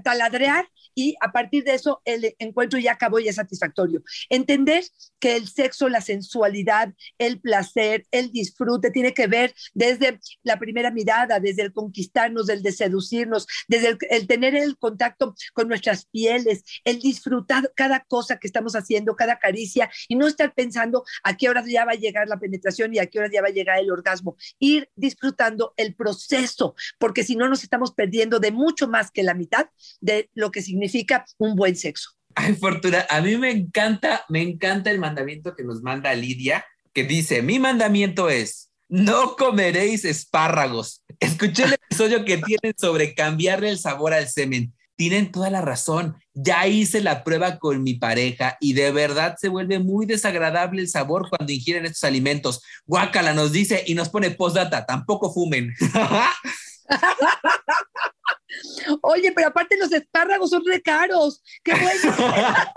taladrear 0.03 0.69
y 0.95 1.15
a 1.21 1.33
partir 1.33 1.65
de 1.65 1.75
eso 1.75 2.01
el 2.05 2.35
encuentro 2.39 2.79
ya 2.79 2.93
acabó 2.93 3.21
y 3.21 3.29
es 3.29 3.37
satisfactorio. 3.37 4.03
Entender 4.29 4.85
que 5.21 5.37
el 5.37 5.49
sexo, 5.49 5.89
la 5.89 6.01
sensualidad, 6.01 6.93
el 7.19 7.41
placer, 7.41 8.07
el 8.11 8.33
disfrute 8.33 8.91
tiene 8.91 9.15
que 9.15 9.27
ver 9.27 9.55
desde 9.75 10.19
la 10.43 10.59
primera 10.59 10.91
mirada, 10.91 11.41
desde 11.41 11.63
el 11.63 11.73
conquistarnos, 11.73 12.47
desde 12.47 12.71
el 12.71 12.75
seducirnos, 12.75 13.47
desde 13.69 13.89
el, 13.89 13.99
el 14.11 14.27
tener 14.27 14.57
el 14.57 14.79
contacto 14.79 15.35
con 15.53 15.69
nuestras 15.69 16.07
pieles, 16.07 16.65
el 16.85 17.01
disfrutar 17.01 17.71
cada 17.77 18.01
cosa 18.05 18.39
que 18.39 18.47
estamos 18.47 18.75
haciendo, 18.75 19.15
cada 19.15 19.39
caricia 19.43 19.91
y 20.09 20.17
no 20.17 20.27
estar 20.27 20.55
pensando 20.55 21.05
a 21.23 21.37
qué 21.37 21.49
hora 21.49 21.63
ya 21.67 21.85
va 21.85 21.93
a 21.93 21.97
llegar 21.97 22.29
la 22.29 22.39
penetración 22.39 22.95
y 22.95 22.99
a 22.99 23.07
qué 23.07 23.19
hora 23.19 23.31
ya 23.33 23.43
va 23.43 23.49
a 23.49 23.53
llegar 23.53 23.79
el 23.81 23.91
orgasmo. 23.91 24.37
Ir 24.59 24.89
disfrutando 24.97 25.75
el 25.77 25.95
proceso, 25.95 26.75
porque 26.99 27.25
si 27.25 27.37
no 27.37 27.49
nos 27.49 27.63
estamos 27.63 27.93
perdiendo 27.93 28.39
de 28.39 28.53
mucho 28.53 28.89
más 28.89 29.11
que 29.11 29.23
la 29.23 29.35
mitad 29.35 29.67
de 30.01 30.31
lo 30.35 30.51
que 30.51 30.63
significa 30.63 31.25
un 31.39 31.57
buen 31.57 31.77
sexo. 31.77 32.11
Ay, 32.35 32.55
Fortuna, 32.55 33.05
a 33.11 33.21
mí 33.21 33.37
me 33.37 33.51
encanta, 33.51 34.25
me 34.29 34.41
encanta 34.41 34.91
el 34.91 34.99
mandamiento 34.99 35.55
que 35.55 35.65
nos 35.65 35.83
manda 35.83 36.15
Lidia, 36.15 36.65
que 36.95 37.05
dice, 37.05 37.43
mi 37.43 37.59
mandamiento 37.59 38.31
es, 38.31 38.71
no 38.89 39.37
comeréis 39.37 40.05
espárragos. 40.05 41.05
Escuché 41.21 41.65
el 41.65 41.75
episodio 41.75 42.25
que 42.25 42.39
tienen 42.39 42.75
sobre 42.79 43.15
cambiarle 43.15 43.71
el 43.71 43.79
sabor 43.79 44.15
al 44.15 44.29
semen 44.29 44.73
tienen 44.97 45.33
toda 45.33 45.51
la 45.51 45.61
razón. 45.61 46.17
Ya 46.35 46.67
hice 46.67 47.01
la 47.01 47.25
prueba 47.25 47.59
con 47.59 47.83
mi 47.83 47.95
pareja 47.95 48.57
y 48.61 48.73
de 48.73 48.91
verdad 48.91 49.37
se 49.39 49.49
vuelve 49.49 49.79
muy 49.79 50.07
desagradable 50.07 50.81
el 50.81 50.89
sabor 50.89 51.29
cuando 51.29 51.53
ingieren 51.53 51.85
estos 51.85 52.05
alimentos. 52.05 52.63
Guácala 52.87 53.35
nos 53.35 53.53
dice 53.53 53.85
y 53.87 53.95
nos 53.95 54.09
pone 54.09 54.31
postdata, 54.31 54.87
tampoco 54.87 55.33
fumen. 55.33 55.75
Oye, 59.03 59.33
pero 59.33 59.49
aparte 59.49 59.77
los 59.79 59.93
espárragos 59.93 60.51
son 60.51 60.63
re 60.67 60.81
caros. 60.81 61.43
Qué 61.63 61.75
bueno. 61.75 62.17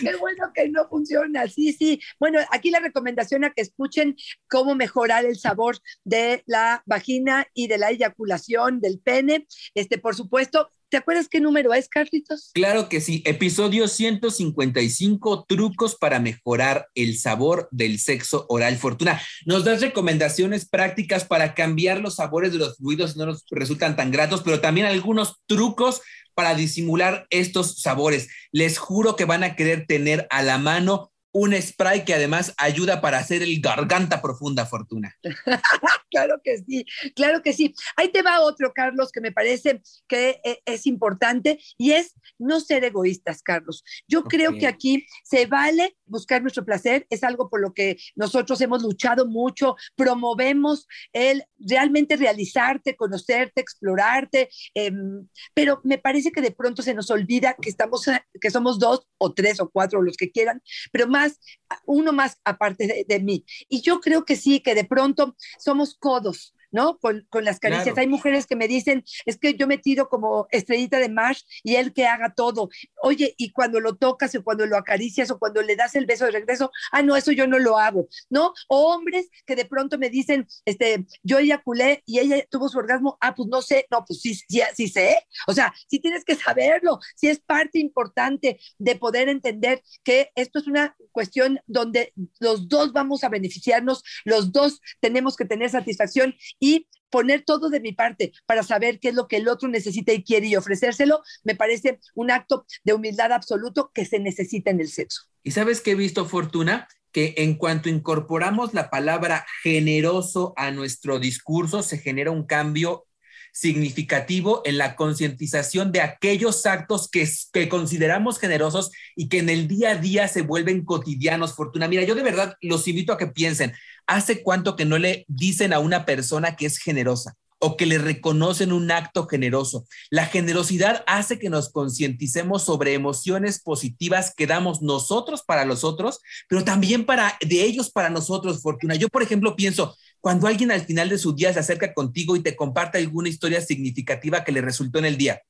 Qué 0.00 0.16
bueno 0.16 0.50
que 0.54 0.68
no 0.68 0.88
funciona. 0.88 1.46
Sí, 1.48 1.72
sí. 1.72 2.00
Bueno, 2.18 2.40
aquí 2.50 2.70
la 2.70 2.80
recomendación 2.80 3.44
a 3.44 3.50
que 3.50 3.62
escuchen 3.62 4.16
cómo 4.48 4.74
mejorar 4.74 5.24
el 5.24 5.38
sabor 5.38 5.78
de 6.04 6.42
la 6.46 6.82
vagina 6.86 7.46
y 7.54 7.68
de 7.68 7.78
la 7.78 7.90
eyaculación 7.90 8.80
del 8.80 8.98
pene. 8.98 9.46
Este, 9.74 9.98
por 9.98 10.16
supuesto, 10.16 10.70
¿Te 10.92 10.98
acuerdas 10.98 11.28
qué 11.30 11.40
número 11.40 11.72
es, 11.72 11.88
Carlitos? 11.88 12.50
Claro 12.52 12.90
que 12.90 13.00
sí. 13.00 13.22
Episodio 13.24 13.88
155, 13.88 15.46
trucos 15.48 15.96
para 15.96 16.20
mejorar 16.20 16.88
el 16.94 17.16
sabor 17.16 17.66
del 17.70 17.98
sexo 17.98 18.44
oral. 18.50 18.76
Fortuna, 18.76 19.18
nos 19.46 19.64
das 19.64 19.80
recomendaciones 19.80 20.68
prácticas 20.68 21.24
para 21.24 21.54
cambiar 21.54 22.00
los 22.00 22.16
sabores 22.16 22.52
de 22.52 22.58
los 22.58 22.76
fluidos 22.76 23.12
si 23.12 23.18
no 23.18 23.24
nos 23.24 23.46
resultan 23.48 23.96
tan 23.96 24.10
gratos, 24.10 24.42
pero 24.42 24.60
también 24.60 24.86
algunos 24.86 25.40
trucos 25.46 26.02
para 26.34 26.54
disimular 26.54 27.26
estos 27.30 27.80
sabores. 27.80 28.28
Les 28.50 28.76
juro 28.76 29.16
que 29.16 29.24
van 29.24 29.44
a 29.44 29.56
querer 29.56 29.86
tener 29.86 30.26
a 30.28 30.42
la 30.42 30.58
mano 30.58 31.10
un 31.32 31.54
spray 31.54 32.04
que 32.04 32.12
además 32.12 32.52
ayuda 32.58 33.00
para 33.00 33.16
hacer 33.18 33.42
el 33.42 33.62
garganta 33.62 34.20
profunda, 34.20 34.66
Fortuna. 34.66 35.16
claro 36.12 36.40
que 36.44 36.58
sí, 36.58 36.84
claro 37.16 37.42
que 37.42 37.52
sí. 37.52 37.74
Ahí 37.96 38.08
te 38.08 38.22
va 38.22 38.40
otro, 38.40 38.72
Carlos, 38.72 39.10
que 39.10 39.20
me 39.20 39.32
parece 39.32 39.82
que 40.06 40.40
eh, 40.44 40.60
es 40.66 40.86
importante 40.86 41.58
y 41.78 41.92
es 41.92 42.14
no 42.38 42.60
ser 42.60 42.84
egoístas, 42.84 43.42
Carlos. 43.42 43.82
Yo 44.06 44.24
creo 44.24 44.56
que 44.58 44.66
aquí 44.66 45.06
se 45.24 45.46
vale 45.46 45.96
buscar 46.04 46.42
nuestro 46.42 46.64
placer, 46.64 47.06
es 47.08 47.24
algo 47.24 47.48
por 47.48 47.60
lo 47.60 47.72
que 47.72 47.96
nosotros 48.14 48.60
hemos 48.60 48.82
luchado 48.82 49.26
mucho, 49.26 49.76
promovemos 49.96 50.86
el 51.12 51.42
realmente 51.58 52.16
realizarte, 52.16 52.96
conocerte, 52.96 53.60
explorarte, 53.60 54.50
em, 54.74 55.26
pero 55.54 55.80
me 55.84 55.98
parece 55.98 56.30
que 56.30 56.42
de 56.42 56.50
pronto 56.50 56.82
se 56.82 56.94
nos 56.94 57.10
olvida 57.10 57.56
que 57.60 57.70
estamos, 57.70 58.04
que 58.40 58.50
somos 58.50 58.78
dos 58.78 59.06
o 59.18 59.32
tres 59.32 59.58
o 59.60 59.70
cuatro, 59.70 60.02
los 60.02 60.16
que 60.16 60.30
quieran, 60.30 60.62
pero 60.92 61.06
más, 61.08 61.40
uno 61.86 62.12
más 62.12 62.38
aparte 62.44 62.86
de, 62.86 63.06
de 63.08 63.20
mí. 63.20 63.44
Y 63.68 63.80
yo 63.80 64.00
creo 64.00 64.24
que 64.24 64.36
sí, 64.36 64.60
que 64.60 64.74
de 64.74 64.84
pronto 64.84 65.34
somos 65.58 65.96
codos, 66.02 66.52
¿no? 66.72 66.98
Con, 66.98 67.26
con 67.30 67.44
las 67.44 67.60
caricias. 67.60 67.96
Hay 67.96 68.08
mujeres 68.08 68.46
que 68.46 68.56
me 68.56 68.66
dicen, 68.66 69.04
es 69.26 69.38
que 69.38 69.54
yo 69.54 69.66
me 69.66 69.78
tiro 69.78 70.08
como 70.08 70.48
estrellita 70.50 70.98
de 70.98 71.08
Marsh 71.08 71.42
y 71.62 71.76
él 71.76 71.92
que 71.92 72.06
haga 72.06 72.34
todo. 72.34 72.70
Oye, 73.02 73.34
y 73.36 73.50
cuando 73.52 73.78
lo 73.78 73.96
tocas 73.96 74.34
o 74.34 74.42
cuando 74.42 74.66
lo 74.66 74.76
acaricias 74.76 75.30
o 75.30 75.38
cuando 75.38 75.62
le 75.62 75.76
das 75.76 75.94
el 75.94 76.06
beso 76.06 76.24
de 76.24 76.32
regreso, 76.32 76.70
ah, 76.90 77.02
no, 77.02 77.16
eso 77.16 77.32
yo 77.32 77.46
no 77.46 77.58
lo 77.58 77.78
hago, 77.78 78.08
¿no? 78.30 78.52
O 78.68 78.92
hombres 78.94 79.28
que 79.46 79.54
de 79.54 79.66
pronto 79.66 79.98
me 79.98 80.10
dicen, 80.10 80.46
este, 80.64 81.06
yo 81.22 81.38
eyaculé 81.38 82.02
y 82.06 82.18
ella 82.18 82.44
tuvo 82.50 82.68
su 82.68 82.78
orgasmo, 82.78 83.18
ah, 83.20 83.34
pues 83.34 83.48
no 83.48 83.62
sé, 83.62 83.86
no, 83.90 84.04
pues 84.04 84.20
sí, 84.20 84.34
sí, 84.34 84.62
sí 84.74 84.88
sé. 84.88 85.18
O 85.46 85.52
sea, 85.52 85.72
sí 85.88 86.00
tienes 86.00 86.24
que 86.24 86.34
saberlo, 86.34 86.98
sí 87.14 87.28
es 87.28 87.38
parte 87.40 87.78
importante 87.78 88.58
de 88.78 88.96
poder 88.96 89.28
entender 89.28 89.82
que 90.02 90.30
esto 90.34 90.58
es 90.58 90.66
una 90.66 90.96
cuestión 91.10 91.60
donde 91.66 92.12
los 92.40 92.68
dos 92.68 92.92
vamos 92.92 93.24
a 93.24 93.28
beneficiarnos, 93.28 94.02
los 94.24 94.52
dos 94.52 94.80
tenemos 95.00 95.36
que 95.36 95.44
tener 95.44 95.70
satisfacción 95.70 96.34
y 96.62 96.86
poner 97.10 97.42
todo 97.42 97.68
de 97.70 97.80
mi 97.80 97.92
parte 97.92 98.32
para 98.46 98.62
saber 98.62 99.00
qué 99.00 99.08
es 99.08 99.14
lo 99.14 99.26
que 99.26 99.36
el 99.36 99.48
otro 99.48 99.68
necesita 99.68 100.12
y 100.12 100.22
quiere 100.22 100.46
y 100.46 100.56
ofrecérselo, 100.56 101.20
me 101.42 101.56
parece 101.56 101.98
un 102.14 102.30
acto 102.30 102.64
de 102.84 102.94
humildad 102.94 103.32
absoluto 103.32 103.90
que 103.92 104.06
se 104.06 104.20
necesita 104.20 104.70
en 104.70 104.80
el 104.80 104.88
sexo. 104.88 105.22
¿Y 105.42 105.50
sabes 105.50 105.80
qué 105.80 105.90
he 105.90 105.96
visto, 105.96 106.24
Fortuna? 106.24 106.86
Que 107.10 107.34
en 107.38 107.56
cuanto 107.56 107.88
incorporamos 107.88 108.74
la 108.74 108.90
palabra 108.90 109.44
generoso 109.64 110.54
a 110.56 110.70
nuestro 110.70 111.18
discurso, 111.18 111.82
se 111.82 111.98
genera 111.98 112.30
un 112.30 112.46
cambio 112.46 113.06
significativo 113.52 114.62
en 114.64 114.78
la 114.78 114.96
concientización 114.96 115.92
de 115.92 116.00
aquellos 116.00 116.64
actos 116.64 117.10
que, 117.10 117.28
que, 117.52 117.68
consideramos 117.68 118.38
generosos 118.38 118.90
y 119.14 119.28
que 119.28 119.40
en 119.40 119.50
el 119.50 119.68
día 119.68 119.90
a 119.90 119.96
día 119.96 120.26
se 120.26 120.40
vuelven 120.40 120.86
cotidianos. 120.86 121.54
Fortuna, 121.54 121.86
mira, 121.86 122.02
yo 122.04 122.14
de 122.14 122.22
verdad 122.22 122.56
los 122.62 122.88
invito 122.88 123.12
a 123.12 123.18
que 123.18 123.26
piensen, 123.26 123.74
¿hace 124.06 124.42
cuánto 124.42 124.76
que 124.76 124.84
no 124.84 124.98
le 124.98 125.24
dicen 125.28 125.72
a 125.72 125.78
una 125.78 126.04
persona 126.04 126.56
que 126.56 126.66
es 126.66 126.78
generosa? 126.78 127.34
o 127.64 127.76
que 127.76 127.86
le 127.86 127.96
reconocen 127.96 128.72
un 128.72 128.90
acto 128.90 129.28
generoso. 129.28 129.86
La 130.10 130.26
generosidad 130.26 131.04
hace 131.06 131.38
que 131.38 131.48
nos 131.48 131.70
concienticemos 131.70 132.64
sobre 132.64 132.92
emociones 132.92 133.62
positivas 133.62 134.34
que 134.36 134.48
damos 134.48 134.82
nosotros 134.82 135.44
para 135.46 135.64
los 135.64 135.84
otros, 135.84 136.18
pero 136.48 136.64
también 136.64 137.06
para 137.06 137.38
de 137.40 137.62
ellos 137.62 137.92
para 137.92 138.10
nosotros, 138.10 138.60
Fortuna. 138.62 138.96
Yo, 138.96 139.08
por 139.08 139.22
ejemplo, 139.22 139.54
pienso, 139.54 139.96
cuando 140.20 140.48
alguien 140.48 140.72
al 140.72 140.84
final 140.84 141.08
de 141.08 141.18
su 141.18 141.34
día 141.34 141.52
se 141.52 141.60
acerca 141.60 141.94
contigo 141.94 142.34
y 142.34 142.40
te 142.42 142.56
comparte 142.56 142.98
alguna 142.98 143.28
historia 143.28 143.60
significativa 143.60 144.42
que 144.42 144.50
le 144.50 144.60
resultó 144.60 144.98
en 144.98 145.04
el 145.04 145.16
día. 145.16 145.40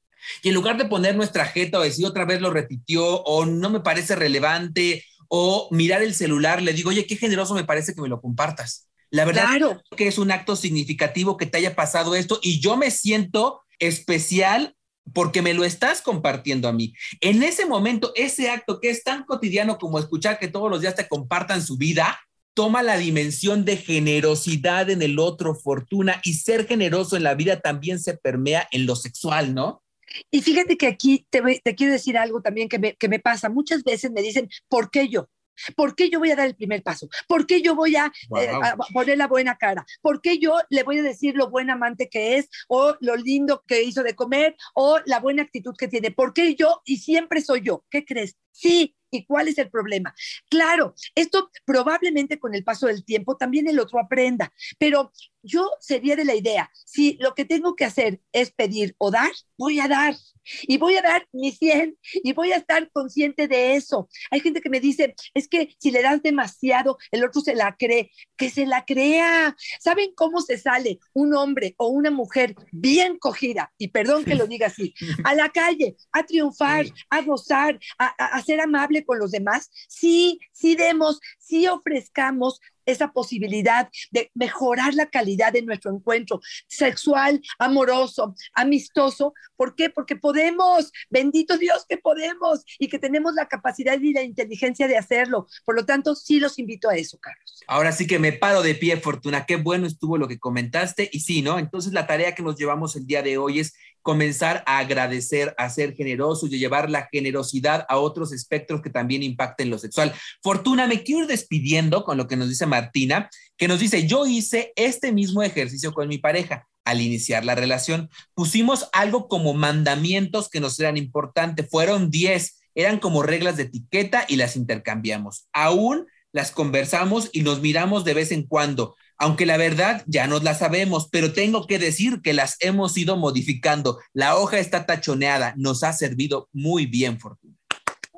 Y 0.43 0.49
en 0.51 0.55
lugar 0.55 0.77
de 0.77 0.85
poner 0.85 1.17
nuestra 1.17 1.47
jeta 1.47 1.79
o 1.79 1.83
decir 1.83 2.05
otra 2.05 2.27
vez 2.27 2.43
lo 2.43 2.51
repitió 2.51 3.23
o 3.23 3.47
no 3.47 3.71
me 3.71 3.81
parece 3.81 4.17
relevante 4.17 5.03
o 5.35 5.66
mirar 5.71 6.03
el 6.03 6.14
celular, 6.14 6.61
le 6.61 6.75
digo, 6.75 6.90
oye, 6.90 7.07
qué 7.07 7.16
generoso 7.16 7.55
me 7.55 7.64
parece 7.64 7.95
que 7.95 8.03
me 8.03 8.09
lo 8.11 8.21
compartas. 8.21 8.90
La 9.09 9.25
verdad 9.25 9.47
claro. 9.47 9.83
que 9.97 10.07
es 10.07 10.18
un 10.18 10.31
acto 10.31 10.57
significativo 10.57 11.38
que 11.38 11.47
te 11.47 11.57
haya 11.57 11.75
pasado 11.75 12.14
esto 12.14 12.38
y 12.42 12.61
yo 12.61 12.77
me 12.77 12.90
siento 12.90 13.62
especial 13.79 14.77
porque 15.14 15.40
me 15.40 15.55
lo 15.55 15.64
estás 15.64 16.03
compartiendo 16.03 16.68
a 16.68 16.75
mí. 16.75 16.92
En 17.23 17.42
ese 17.42 17.64
momento, 17.64 18.12
ese 18.14 18.51
acto 18.51 18.79
que 18.79 18.90
es 18.90 19.05
tan 19.05 19.25
cotidiano 19.25 19.79
como 19.79 19.99
escuchar 19.99 20.38
que 20.38 20.49
todos 20.49 20.71
los 20.71 20.83
días 20.83 20.97
te 20.97 21.09
compartan 21.09 21.62
su 21.62 21.79
vida, 21.79 22.21
toma 22.53 22.83
la 22.83 22.99
dimensión 22.99 23.64
de 23.64 23.79
generosidad 23.79 24.90
en 24.90 25.01
el 25.01 25.18
otro, 25.18 25.55
fortuna, 25.55 26.21
y 26.25 26.35
ser 26.35 26.66
generoso 26.66 27.16
en 27.16 27.23
la 27.23 27.33
vida 27.35 27.61
también 27.61 28.01
se 28.01 28.18
permea 28.18 28.68
en 28.71 28.85
lo 28.85 28.97
sexual, 28.97 29.55
¿no? 29.55 29.83
Y 30.31 30.42
fíjate 30.42 30.77
que 30.77 30.87
aquí 30.87 31.27
te, 31.31 31.40
te 31.62 31.75
quiero 31.75 31.92
decir 31.92 32.18
algo 32.18 32.40
también 32.42 32.68
que 32.68 32.79
me, 32.79 32.94
que 32.94 33.09
me 33.09 33.20
pasa. 33.20 33.48
Muchas 33.48 33.83
veces 33.85 34.11
me 34.11 34.22
dicen, 34.22 34.48
¿por 34.68 34.90
qué 34.90 35.09
yo? 35.09 35.29
¿Por 35.77 35.94
qué 35.94 36.11
yo 36.11 36.18
voy 36.18 36.31
a 36.31 36.37
dar 36.37 36.46
el 36.46 36.57
primer 36.57 36.83
paso? 36.83 37.09
¿Por 37.29 37.46
qué 37.46 37.62
yo 37.62 37.75
voy 37.75 37.96
a, 37.96 38.12
eh, 38.38 38.48
a, 38.51 38.77
poner 38.92 39.18
la 39.18 39.29
buena 39.29 39.57
cara? 39.57 39.85
¿Por 40.01 40.20
qué 40.20 40.38
yo 40.38 40.59
le 40.70 40.83
voy 40.83 40.98
a 40.98 41.03
decir 41.03 41.37
lo 41.37 41.51
buen 41.51 41.70
amante 41.70 42.09
que 42.09 42.38
es 42.38 42.48
o 42.68 42.96
lo 43.01 43.16
lindo 43.16 43.62
que 43.66 43.83
hizo 43.83 44.03
de 44.03 44.14
comer 44.14 44.57
o 44.75 45.01
la 45.05 45.20
buena 45.20 45.42
actitud 45.42 45.75
que 45.77 45.88
tiene? 45.88 46.11
¿Por 46.11 46.33
qué 46.33 46.55
yo 46.55 46.83
y 46.85 46.98
siempre 46.98 47.40
soy 47.40 47.62
yo? 47.62 47.85
¿Qué 47.90 48.05
crees? 48.05 48.37
Sí, 48.51 48.96
¿Y 49.14 49.27
cuál 49.27 49.46
es 49.48 49.59
el 49.59 49.68
problema? 49.68 50.14
Claro, 50.48 50.94
esto 51.14 51.51
probablemente 51.66 52.38
con 52.38 52.55
el 52.55 52.64
paso 52.64 52.87
del 52.87 53.05
tiempo 53.05 53.37
también 53.37 53.68
el 53.68 53.79
otro 53.79 54.01
aprenda, 54.01 54.51
pero 54.79 55.12
yo 55.42 55.70
sería 55.81 56.16
de 56.16 56.24
la 56.24 56.35
idea, 56.35 56.70
si 56.85 57.16
lo 57.20 57.35
que 57.35 57.44
tengo 57.44 57.74
que 57.74 57.85
hacer 57.85 58.20
es 58.33 58.52
pedir 58.52 58.94
o 58.98 59.11
dar, 59.11 59.31
voy 59.57 59.81
a 59.81 59.88
dar. 59.88 60.14
Y 60.62 60.78
voy 60.78 60.96
a 60.96 61.02
dar 61.02 61.28
mi 61.33 61.52
100 61.52 61.96
y 62.14 62.33
voy 62.33 62.50
a 62.52 62.57
estar 62.57 62.90
consciente 62.90 63.46
de 63.46 63.76
eso. 63.76 64.09
Hay 64.31 64.40
gente 64.40 64.61
que 64.61 64.70
me 64.70 64.81
dice, 64.81 65.14
es 65.35 65.46
que 65.46 65.74
si 65.78 65.92
le 65.92 66.02
das 66.02 66.20
demasiado, 66.20 66.98
el 67.12 67.24
otro 67.24 67.40
se 67.40 67.55
la 67.55 67.76
cree. 67.76 68.11
Que 68.37 68.50
se 68.50 68.66
la 68.66 68.85
crea. 68.85 69.57
¿Saben 69.78 70.12
cómo 70.16 70.40
se 70.40 70.59
sale 70.59 70.98
un 71.12 71.35
hombre 71.35 71.74
o 71.78 71.88
una 71.88 72.11
mujer 72.11 72.57
bien 72.72 73.18
cogida? 73.18 73.72
Y 73.78 73.88
perdón 73.88 74.24
que 74.24 74.35
lo 74.35 74.48
diga 74.48 74.66
así, 74.66 74.94
a 75.24 75.35
la 75.35 75.50
calle, 75.50 75.96
a 76.11 76.24
triunfar, 76.24 76.87
a 77.09 77.22
gozar, 77.22 77.78
a, 77.98 78.07
a 78.07 78.42
ser 78.42 78.61
amable 78.61 79.05
con 79.05 79.20
los 79.20 79.31
demás. 79.31 79.70
Sí, 79.88 80.40
sí 80.52 80.74
demos, 80.74 81.20
sí 81.38 81.68
ofrezcamos 81.68 82.61
esa 82.87 83.12
posibilidad 83.12 83.88
de 84.11 84.31
mejorar 84.35 84.95
la 84.95 85.11
calidad 85.11 85.53
de 85.53 85.62
nuestro 85.62 85.95
encuentro 85.95 86.40
sexual, 86.66 87.40
amoroso, 87.59 88.35
amistoso. 88.55 89.35
¿Por 89.57 89.75
qué? 89.75 89.90
Porque 89.90 90.16
podemos, 90.16 90.92
bendito 91.11 91.59
Dios 91.59 91.85
que 91.88 91.99
podemos 91.99 92.64
y 92.79 92.88
que 92.88 92.99
tenemos 92.99 93.35
la 93.35 93.47
capacidad 93.47 93.99
y 94.01 94.12
la 94.12 94.23
inteligencia 94.23 94.88
de 94.88 94.97
hacerlo. 94.97 95.47
Por 95.64 95.77
lo 95.77 95.85
tanto, 95.85 96.14
sí 96.14 96.40
los 96.40 96.59
invito 96.59 96.88
a 96.88 96.97
eso, 96.97 97.18
Carlos. 97.18 97.62
Ahora 97.66 97.92
sí 97.92 98.07
que 98.07 98.18
me 98.18 98.33
paro 98.33 98.62
de 98.62 98.75
pie, 98.75 98.97
Fortuna. 98.97 99.47
Qué 99.47 99.57
bueno 99.57 99.87
estuvo 99.87 100.18
lo 100.18 100.29
que 100.29 100.38
comentaste. 100.38 101.09
Y 101.12 101.21
sí, 101.21 101.42
¿no? 101.42 101.59
Entonces 101.59 101.92
la 101.92 102.07
tarea 102.07 102.35
que 102.35 102.42
nos 102.42 102.59
llevamos 102.59 102.97
el 102.97 103.07
día 103.07 103.23
de 103.23 103.38
hoy 103.38 103.61
es 103.61 103.75
comenzar 104.03 104.62
a 104.67 104.79
agradecer, 104.79 105.55
a 105.57 105.71
ser 105.71 105.95
generosos 105.95 106.51
y 106.51 106.57
a 106.57 106.59
llevar 106.59 106.91
la 106.91 107.09
generosidad 107.11 107.87
a 107.88 107.99
otros 107.99 108.33
espectros 108.33 108.83
que 108.83 108.91
también 108.91 109.23
impacten 109.23 109.71
lo 109.71 109.79
sexual. 109.79 110.12
Fortuna, 110.43 110.87
me 110.87 111.03
quiero 111.03 111.23
ir 111.23 111.29
despidiendo 111.29 112.05
con 112.05 112.17
lo 112.19 112.27
que 112.27 112.37
nos 112.37 112.49
dice 112.49 112.67
Martina, 112.67 113.31
que 113.57 113.69
nos 113.69 113.81
dice, 113.81 114.07
yo 114.07 114.27
hice 114.27 114.73
este 114.77 115.12
mismo 115.12 115.43
ejercicio 115.43 115.93
con 115.93 116.09
mi 116.09 116.19
pareja. 116.19 116.69
Al 116.85 117.01
iniciar 117.01 117.45
la 117.45 117.55
relación, 117.55 118.11
pusimos 118.35 118.88
algo 118.93 119.29
como 119.29 119.55
mandamientos 119.55 120.49
que 120.49 120.59
nos 120.59 120.81
eran 120.81 120.97
importantes. 120.97 121.69
Fueron 121.71 122.11
10, 122.11 122.61
eran 122.75 122.99
como 122.99 123.23
reglas 123.23 123.57
de 123.57 123.65
etiqueta 123.65 124.25
y 124.27 124.35
las 124.35 124.57
intercambiamos. 124.57 125.47
Aún 125.53 126.09
las 126.33 126.51
conversamos 126.51 127.31
y 127.33 127.43
nos 127.43 127.61
miramos 127.61 128.05
de 128.05 128.15
vez 128.15 128.33
en 128.33 128.43
cuando 128.43 128.97
aunque 129.22 129.46
la 129.46 129.56
verdad 129.56 130.02
ya 130.08 130.26
nos 130.26 130.42
la 130.42 130.52
sabemos, 130.52 131.08
pero 131.08 131.32
tengo 131.32 131.68
que 131.68 131.78
decir 131.78 132.22
que 132.22 132.32
las 132.32 132.56
hemos 132.58 132.98
ido 132.98 133.16
modificando. 133.16 134.00
La 134.12 134.37
hoja 134.37 134.58
está 134.58 134.85
tachoneada, 134.85 135.54
nos 135.56 135.85
ha 135.85 135.92
servido 135.92 136.48
muy 136.52 136.87
bien, 136.87 137.20
Fortuna 137.20 137.62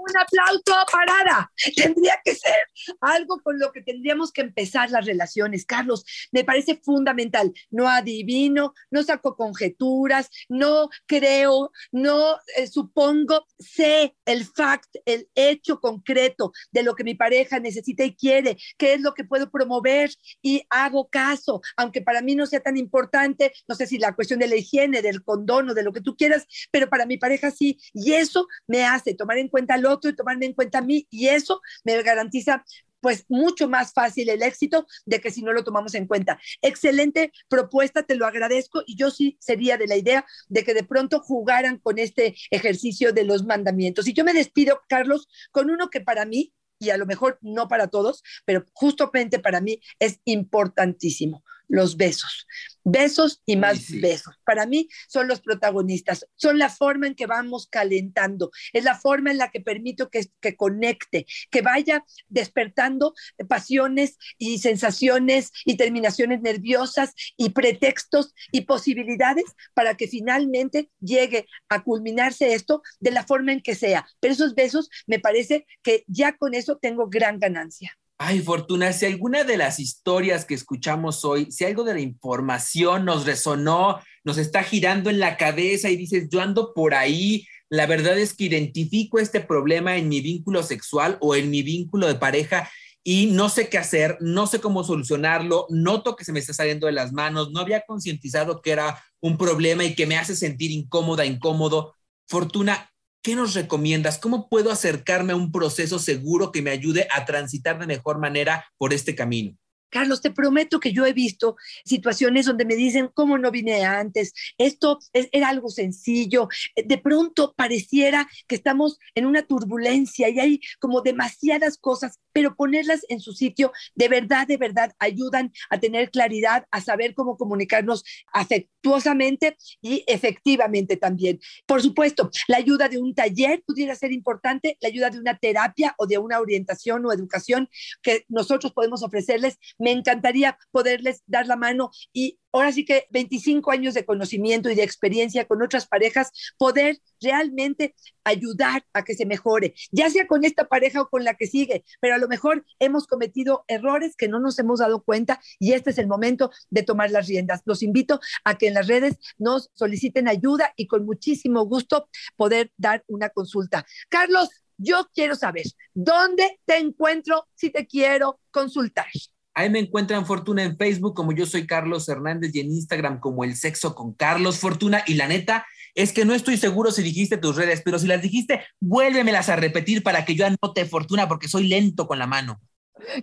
un 0.08 0.16
aplauso 0.16 0.86
parada. 0.90 1.50
Tendría 1.76 2.20
que 2.24 2.34
ser 2.34 2.54
algo 3.00 3.40
con 3.42 3.58
lo 3.58 3.72
que 3.72 3.82
tendríamos 3.82 4.32
que 4.32 4.42
empezar 4.42 4.90
las 4.90 5.06
relaciones. 5.06 5.64
Carlos, 5.64 6.04
me 6.32 6.44
parece 6.44 6.80
fundamental. 6.82 7.52
No 7.70 7.88
adivino, 7.88 8.74
no 8.90 9.02
saco 9.02 9.36
conjeturas, 9.36 10.30
no 10.48 10.88
creo, 11.06 11.72
no 11.92 12.36
eh, 12.56 12.66
supongo, 12.66 13.46
sé 13.58 14.16
el 14.24 14.44
fact, 14.44 14.96
el 15.04 15.28
hecho 15.34 15.80
concreto 15.80 16.52
de 16.70 16.82
lo 16.82 16.94
que 16.94 17.04
mi 17.04 17.14
pareja 17.14 17.60
necesita 17.60 18.04
y 18.04 18.14
quiere, 18.14 18.56
qué 18.78 18.94
es 18.94 19.00
lo 19.00 19.14
que 19.14 19.24
puedo 19.24 19.50
promover 19.50 20.10
y 20.42 20.62
hago 20.70 21.08
caso, 21.08 21.60
aunque 21.76 22.02
para 22.02 22.22
mí 22.22 22.34
no 22.34 22.46
sea 22.46 22.60
tan 22.60 22.76
importante, 22.76 23.52
no 23.68 23.74
sé 23.74 23.86
si 23.86 23.98
la 23.98 24.14
cuestión 24.14 24.40
de 24.40 24.48
la 24.48 24.56
higiene, 24.56 25.02
del 25.02 25.22
condono, 25.22 25.74
de 25.74 25.82
lo 25.82 25.92
que 25.92 26.00
tú 26.00 26.16
quieras, 26.16 26.46
pero 26.70 26.88
para 26.88 27.06
mi 27.06 27.16
pareja 27.16 27.50
sí. 27.50 27.78
Y 27.92 28.12
eso 28.12 28.46
me 28.66 28.84
hace 28.84 29.14
tomar 29.14 29.38
en 29.38 29.48
cuenta 29.48 29.76
lo 29.76 29.93
y 30.02 30.16
tomarme 30.16 30.46
en 30.46 30.54
cuenta 30.54 30.78
a 30.78 30.83
mí 30.83 31.07
y 31.11 31.28
eso 31.28 31.61
me 31.85 32.00
garantiza 32.02 32.64
pues 33.04 33.26
mucho 33.28 33.68
más 33.68 33.92
fácil 33.92 34.30
el 34.30 34.42
éxito 34.42 34.87
de 35.04 35.20
que 35.20 35.30
si 35.30 35.42
no 35.42 35.52
lo 35.52 35.62
tomamos 35.62 35.94
en 35.94 36.07
cuenta. 36.07 36.40
Excelente 36.62 37.33
propuesta, 37.50 38.02
te 38.02 38.14
lo 38.14 38.24
agradezco 38.24 38.83
y 38.87 38.96
yo 38.96 39.11
sí 39.11 39.37
sería 39.40 39.76
de 39.76 39.87
la 39.87 39.96
idea 39.96 40.24
de 40.48 40.64
que 40.64 40.72
de 40.72 40.85
pronto 40.85 41.20
jugaran 41.20 41.78
con 41.78 41.98
este 41.98 42.35
ejercicio 42.50 43.12
de 43.12 43.24
los 43.24 43.44
mandamientos. 43.44 44.09
Y 44.09 44.14
yo 44.14 44.24
me 44.24 44.33
despido, 44.33 44.80
Carlos, 44.88 45.28
con 45.50 45.68
uno 45.68 45.90
que 45.90 46.00
para 46.00 46.24
mí, 46.24 46.54
y 46.78 46.88
a 46.88 46.96
lo 46.96 47.04
mejor 47.04 47.38
no 47.42 47.68
para 47.68 47.88
todos, 47.88 48.22
pero 48.46 48.64
justamente 48.72 49.38
para 49.38 49.61
mí 49.61 49.80
es 49.98 50.20
importantísimo. 50.24 51.44
Los 51.68 51.96
besos. 51.96 52.46
Besos 52.85 53.42
y 53.46 53.57
más 53.57 53.79
sí. 53.79 54.00
besos. 54.00 54.35
Para 54.44 54.66
mí 54.66 54.88
son 55.09 55.27
los 55.29 55.40
protagonistas, 55.40 56.27
son 56.37 56.59
la 56.59 56.68
forma 56.68 57.07
en 57.07 57.14
que 57.14 57.27
vamos 57.27 57.66
calentando, 57.66 58.50
es 58.72 58.85
la 58.85 58.94
forma 58.94 59.31
en 59.31 59.38
la 59.38 59.50
que 59.50 59.61
permito 59.61 60.11
que, 60.11 60.27
que 60.40 60.57
conecte, 60.57 61.27
que 61.50 61.62
vaya 61.62 62.05
despertando 62.29 63.14
pasiones 63.48 64.18
y 64.38 64.59
sensaciones 64.59 65.50
y 65.64 65.77
terminaciones 65.77 66.42
nerviosas 66.42 67.14
y 67.37 67.50
pretextos 67.50 68.35
y 68.53 68.62
posibilidades 68.62 69.44
para 69.72 69.96
que 69.96 70.09
finalmente 70.09 70.90
llegue 71.00 71.46
a 71.68 71.83
culminarse 71.83 72.55
esto 72.55 72.83
de 73.00 73.11
la 73.11 73.24
forma 73.24 73.53
en 73.53 73.62
que 73.62 73.74
sea. 73.74 74.07
Pero 74.20 74.35
esos 74.35 74.55
besos 74.55 74.90
me 75.07 75.18
parece 75.18 75.66
que 75.83 76.05
ya 76.07 76.37
con 76.37 76.55
eso 76.55 76.77
tengo 76.77 77.09
gran 77.09 77.38
ganancia. 77.38 77.96
Ay, 78.26 78.40
Fortuna, 78.40 78.90
si 78.94 79.04
alguna 79.04 79.44
de 79.44 79.58
las 79.58 79.78
historias 79.78 80.46
que 80.46 80.54
escuchamos 80.54 81.26
hoy, 81.26 81.52
si 81.52 81.66
algo 81.66 81.84
de 81.84 81.92
la 81.92 82.00
información 82.00 83.04
nos 83.04 83.26
resonó, 83.26 84.00
nos 84.24 84.38
está 84.38 84.62
girando 84.62 85.10
en 85.10 85.20
la 85.20 85.37
cabeza 85.37 85.90
y 85.90 85.96
dices, 85.96 86.28
yo 86.30 86.40
ando 86.40 86.72
por 86.72 86.94
ahí, 86.94 87.46
la 87.68 87.84
verdad 87.84 88.18
es 88.18 88.32
que 88.32 88.44
identifico 88.44 89.18
este 89.18 89.40
problema 89.40 89.98
en 89.98 90.08
mi 90.08 90.22
vínculo 90.22 90.62
sexual 90.62 91.18
o 91.20 91.34
en 91.34 91.50
mi 91.50 91.62
vínculo 91.62 92.06
de 92.06 92.14
pareja 92.14 92.70
y 93.02 93.26
no 93.26 93.50
sé 93.50 93.68
qué 93.68 93.76
hacer, 93.76 94.16
no 94.20 94.46
sé 94.46 94.58
cómo 94.58 94.84
solucionarlo, 94.84 95.66
noto 95.68 96.16
que 96.16 96.24
se 96.24 96.32
me 96.32 96.40
está 96.40 96.54
saliendo 96.54 96.87
de 96.87 96.94
las 96.94 97.12
manos, 97.12 97.50
no 97.50 97.60
había 97.60 97.82
concientizado 97.82 98.62
que 98.62 98.70
era 98.70 99.04
un 99.20 99.37
problema 99.37 99.84
y 99.84 99.94
que 99.94 100.06
me 100.06 100.16
hace 100.16 100.34
sentir 100.34 100.70
incómoda, 100.70 101.26
incómodo. 101.26 101.94
Fortuna, 102.26 102.90
¿qué 103.24 103.34
nos 103.34 103.54
recomiendas? 103.54 104.18
¿Cómo 104.18 104.48
puedo 104.48 104.70
acercarme 104.70 105.32
a 105.32 105.37
un 105.37 105.50
proceso 105.50 105.98
seguro 105.98 106.52
que 106.52 106.60
me 106.60 106.70
ayude 106.70 107.08
a 107.10 107.24
transitar 107.24 107.78
de 107.78 107.87
mejor 107.87 108.18
manera 108.18 108.66
por 108.76 108.92
este 108.92 109.14
camino? 109.16 109.56
Carlos, 109.94 110.20
te 110.20 110.33
prometo 110.33 110.80
que 110.80 110.92
yo 110.92 111.07
he 111.07 111.12
visto 111.12 111.57
situaciones 111.85 112.46
donde 112.46 112.64
me 112.64 112.74
dicen, 112.74 113.09
¿cómo 113.14 113.38
no 113.38 113.52
vine 113.52 113.85
antes? 113.85 114.35
Esto 114.59 114.98
es, 115.12 115.28
era 115.30 115.50
algo 115.50 115.68
sencillo. 115.68 116.48
De 116.74 116.98
pronto 116.98 117.54
pareciera 117.57 118.28
que 118.48 118.57
estamos 118.57 118.98
en 119.14 119.24
una 119.24 119.46
turbulencia 119.46 120.28
y 120.30 120.40
hay 120.40 120.61
como 120.80 121.00
demasiadas 121.00 121.78
cosas, 121.78 122.18
pero 122.33 122.57
ponerlas 122.57 123.07
en 123.09 123.20
su 123.20 123.35
sitio 123.35 123.70
de 123.94 124.09
verdad, 124.09 124.48
de 124.48 124.57
verdad, 124.57 124.90
ayudan 124.98 125.52
a 125.70 125.78
tener 125.78 126.11
claridad, 126.11 126.66
a 126.72 126.80
saber 126.80 127.14
cómo 127.14 127.37
comunicarnos 127.37 128.02
afectuosamente 128.33 129.57
y 129.80 130.02
efectivamente 130.09 130.96
también. 130.96 131.38
Por 131.66 131.83
supuesto, 131.83 132.30
la 132.48 132.57
ayuda 132.57 132.88
de 132.88 132.98
un 132.98 133.14
taller 133.14 133.62
pudiera 133.64 133.94
ser 133.94 134.11
importante, 134.11 134.76
la 134.80 134.88
ayuda 134.88 135.11
de 135.11 135.20
una 135.20 135.38
terapia 135.38 135.94
o 135.98 136.09
de 136.09 136.18
una 136.18 136.40
orientación 136.40 137.07
o 137.07 137.12
educación 137.12 137.68
que 138.02 138.24
nosotros 138.28 138.72
podemos 138.72 139.04
ofrecerles 139.04 139.57
me 139.85 139.92
encantaría 139.92 140.59
poderles 140.70 141.23
dar 141.27 141.47
la 141.47 141.57
mano 141.57 141.90
y 142.12 142.38
ahora 142.53 142.73
sí 142.73 142.87
que 142.87 143.07
25 143.11 143.70
años 143.70 143.92
de 143.92 144.07
conocimiento 144.07 144.70
y 144.70 144.75
de 144.75 144.83
experiencia 144.83 145.44
con 145.44 145.61
otras 145.61 145.87
parejas, 145.87 146.31
poder 146.57 146.99
realmente 147.20 147.94
ayudar 148.23 148.87
a 148.94 149.05
que 149.05 149.14
se 149.14 149.27
mejore, 149.27 149.75
ya 149.90 150.09
sea 150.09 150.27
con 150.27 150.44
esta 150.44 150.68
pareja 150.68 151.03
o 151.03 151.09
con 151.11 151.23
la 151.25 151.35
que 151.35 151.47
sigue, 151.47 151.85
pero 152.01 152.14
a 152.14 152.18
lo 152.18 152.29
mejor 152.29 152.64
hemos 152.79 153.07
cometido 153.07 153.64
errores 153.68 154.16
que 154.16 154.29
no 154.29 154.40
nos 154.40 154.59
hemos 154.59 154.79
dado 154.79 155.03
cuenta 155.03 155.40
y 155.59 155.73
este 155.73 155.90
es 155.90 155.99
el 155.99 156.07
momento 156.07 156.51
de 156.70 156.83
tomar 156.83 157.11
las 157.11 157.27
riendas. 157.27 157.61
Los 157.66 157.83
invito 157.83 158.20
a 158.44 158.57
que 158.57 158.68
en 158.68 158.75
las 158.75 158.87
redes 158.87 159.18
nos 159.37 159.70
soliciten 159.75 160.29
ayuda 160.29 160.73
y 160.77 160.87
con 160.87 161.05
muchísimo 161.05 161.66
gusto 161.66 162.09
poder 162.37 162.73
dar 162.79 163.05
una 163.09 163.29
consulta. 163.29 163.85
Carlos, 164.09 164.49
yo 164.79 165.09
quiero 165.12 165.35
saber, 165.35 165.66
¿dónde 165.92 166.61
te 166.64 166.79
encuentro 166.79 167.47
si 167.55 167.70
te 167.70 167.87
quiero 167.87 168.40
consultar? 168.51 169.07
Ahí 169.54 169.70
me 169.70 169.78
encuentran 169.78 170.26
Fortuna 170.26 170.64
en 170.64 170.76
Facebook 170.76 171.14
como 171.14 171.32
yo 171.32 171.46
soy 171.46 171.66
Carlos 171.66 172.08
Hernández 172.08 172.54
y 172.54 172.60
en 172.60 172.72
Instagram 172.72 173.20
como 173.20 173.44
El 173.44 173.54
Sexo 173.54 173.94
con 173.94 174.12
Carlos 174.12 174.58
Fortuna. 174.58 175.04
Y 175.06 175.14
la 175.14 175.28
neta 175.28 175.64
es 175.94 176.12
que 176.12 176.24
no 176.24 176.34
estoy 176.34 176.56
seguro 176.56 176.90
si 176.90 177.02
dijiste 177.02 177.36
tus 177.36 177.56
redes, 177.56 177.82
pero 177.84 177.98
si 177.98 178.08
las 178.08 178.20
dijiste, 178.20 178.64
vuélvemelas 178.80 179.48
a 179.48 179.56
repetir 179.56 180.02
para 180.02 180.24
que 180.24 180.34
yo 180.34 180.44
anote 180.44 180.84
Fortuna 180.86 181.28
porque 181.28 181.48
soy 181.48 181.68
lento 181.68 182.06
con 182.06 182.18
la 182.18 182.26
mano. 182.26 182.60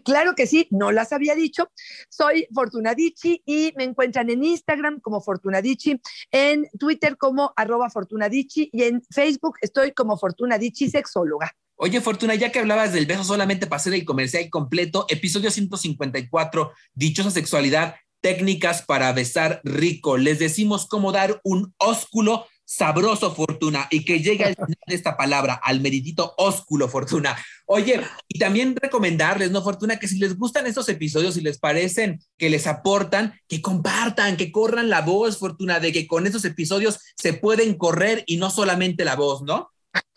Claro 0.04 0.34
que 0.36 0.48
sí, 0.48 0.68
no 0.72 0.92
las 0.92 1.12
había 1.12 1.36
dicho. 1.36 1.70
Soy 2.10 2.48
Fortuna 2.54 2.94
Dichi 2.96 3.42
y 3.46 3.74
me 3.78 3.84
encuentran 3.84 4.30
en 4.30 4.44
Instagram 4.44 5.00
como 5.00 5.22
Fortuna 5.22 5.62
Dichi, 5.62 6.00
en 6.32 6.70
Twitter 6.80 7.18
como 7.18 7.54
arroba 7.56 7.90
Fortuna 7.90 8.30
Dichi 8.30 8.70
y 8.72 8.84
en 8.84 9.02
Facebook 9.10 9.58
estoy 9.62 9.92
como 9.92 10.18
Fortuna 10.18 10.58
Dichi 10.58 10.90
Sexóloga. 10.90 11.52
Oye, 11.76 12.00
Fortuna, 12.00 12.36
ya 12.36 12.52
que 12.52 12.60
hablabas 12.60 12.94
del 12.94 13.08
beso 13.08 13.24
solamente 13.24 13.68
hacer 13.72 13.96
el 13.96 14.06
comercial 14.06 14.48
completo, 14.52 15.08
episodio 15.10 15.50
154, 15.50 16.74
dichosa 16.94 17.32
sexualidad, 17.32 17.96
técnicas 18.22 18.84
para 18.84 19.12
besar 19.14 19.62
rico. 19.64 20.18
Les 20.18 20.38
decimos 20.38 20.86
cómo 20.88 21.12
dar 21.12 21.42
un 21.44 21.74
ósculo 21.78 22.46
sabroso, 22.72 23.36
Fortuna, 23.36 23.88
y 23.92 24.06
que 24.06 24.22
llegue 24.22 24.46
al 24.46 24.56
final 24.56 24.78
de 24.88 24.96
esta 24.96 25.18
palabra, 25.18 25.56
al 25.62 25.82
meritito 25.82 26.34
ósculo, 26.38 26.88
Fortuna. 26.88 27.38
Oye, 27.66 28.00
y 28.30 28.40
también 28.40 28.78
recomendarles, 28.82 29.52
¿no, 29.52 29.62
Fortuna? 29.62 30.00
Que 30.00 30.08
si 30.08 30.18
les 30.18 30.38
gustan 30.38 30.66
estos 30.66 30.88
episodios, 30.88 31.34
si 31.34 31.42
les 31.42 31.60
parecen 31.60 32.22
que 32.38 32.50
les 32.50 32.68
aportan, 32.68 33.34
que 33.50 33.62
compartan, 33.62 34.38
que 34.38 34.54
corran 34.54 34.90
la 34.90 35.02
voz, 35.02 35.38
Fortuna, 35.38 35.82
de 35.82 35.92
que 35.92 36.08
con 36.08 36.26
estos 36.26 36.46
episodios 36.46 37.00
se 37.18 37.34
pueden 37.34 37.74
correr 37.74 38.24
y 38.26 38.38
no 38.38 38.50
solamente 38.50 39.04
la 39.04 39.18
voz, 39.18 39.42
¿no? 39.42 39.70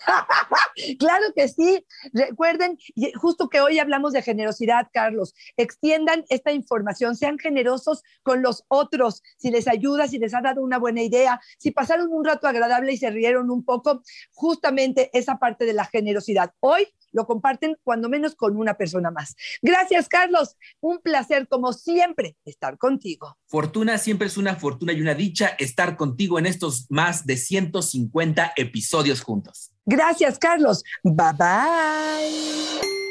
claro 0.99 1.25
que 1.35 1.49
sí. 1.49 1.85
Recuerden, 2.13 2.79
justo 3.17 3.49
que 3.49 3.61
hoy 3.61 3.79
hablamos 3.79 4.13
de 4.13 4.23
generosidad, 4.23 4.89
Carlos. 4.93 5.35
Extiendan 5.57 6.25
esta 6.29 6.53
información, 6.53 7.17
sean 7.17 7.39
generosos 7.39 8.03
con 8.23 8.43
los 8.43 8.65
otros. 8.69 9.23
Si 9.37 9.51
les 9.51 9.69
ayuda, 9.69 10.09
si 10.09 10.19
les 10.19 10.35
ha 10.35 10.41
dado 10.41 10.63
una 10.63 10.79
buena 10.79 11.03
idea, 11.03 11.41
si 11.59 11.71
pasaron 11.71 12.09
un 12.11 12.25
rato 12.25 12.47
agradable 12.47 12.93
y 12.93 12.97
se 12.97 13.11
rieron 13.11 13.51
un 13.51 13.65
poco, 13.65 14.03
justamente 14.33 15.11
esa 15.13 15.39
parte 15.39 15.65
de 15.65 15.73
la 15.73 15.85
generosidad. 15.87 16.53
Hoy 16.61 16.89
lo 17.13 17.27
comparten 17.27 17.77
cuando 17.85 18.09
menos 18.09 18.35
con 18.35 18.57
una 18.57 18.75
persona 18.75 19.11
más. 19.11 19.37
Gracias, 19.63 20.09
Carlos. 20.09 20.57
Un 20.81 20.99
placer, 20.99 21.47
como 21.49 21.73
siempre, 21.73 22.37
estar 22.45 22.77
contigo. 22.77 23.39
Fortuna 23.47 23.99
siempre 23.99 24.27
es 24.27 24.37
una 24.37 24.57
fortuna 24.57 24.93
y 24.93 25.01
una 25.01 25.15
dicha 25.15 25.55
estar 25.59 25.97
contigo 25.97 26.39
en 26.39 26.47
estos 26.47 26.87
más 26.91 27.25
de 27.25 27.37
150 27.37 28.55
episodios 28.57 29.21
juntos. 29.21 29.74
Gracias, 29.87 30.39
Carlos. 30.39 30.85
Bye 31.03 31.33
bye. 31.39 33.04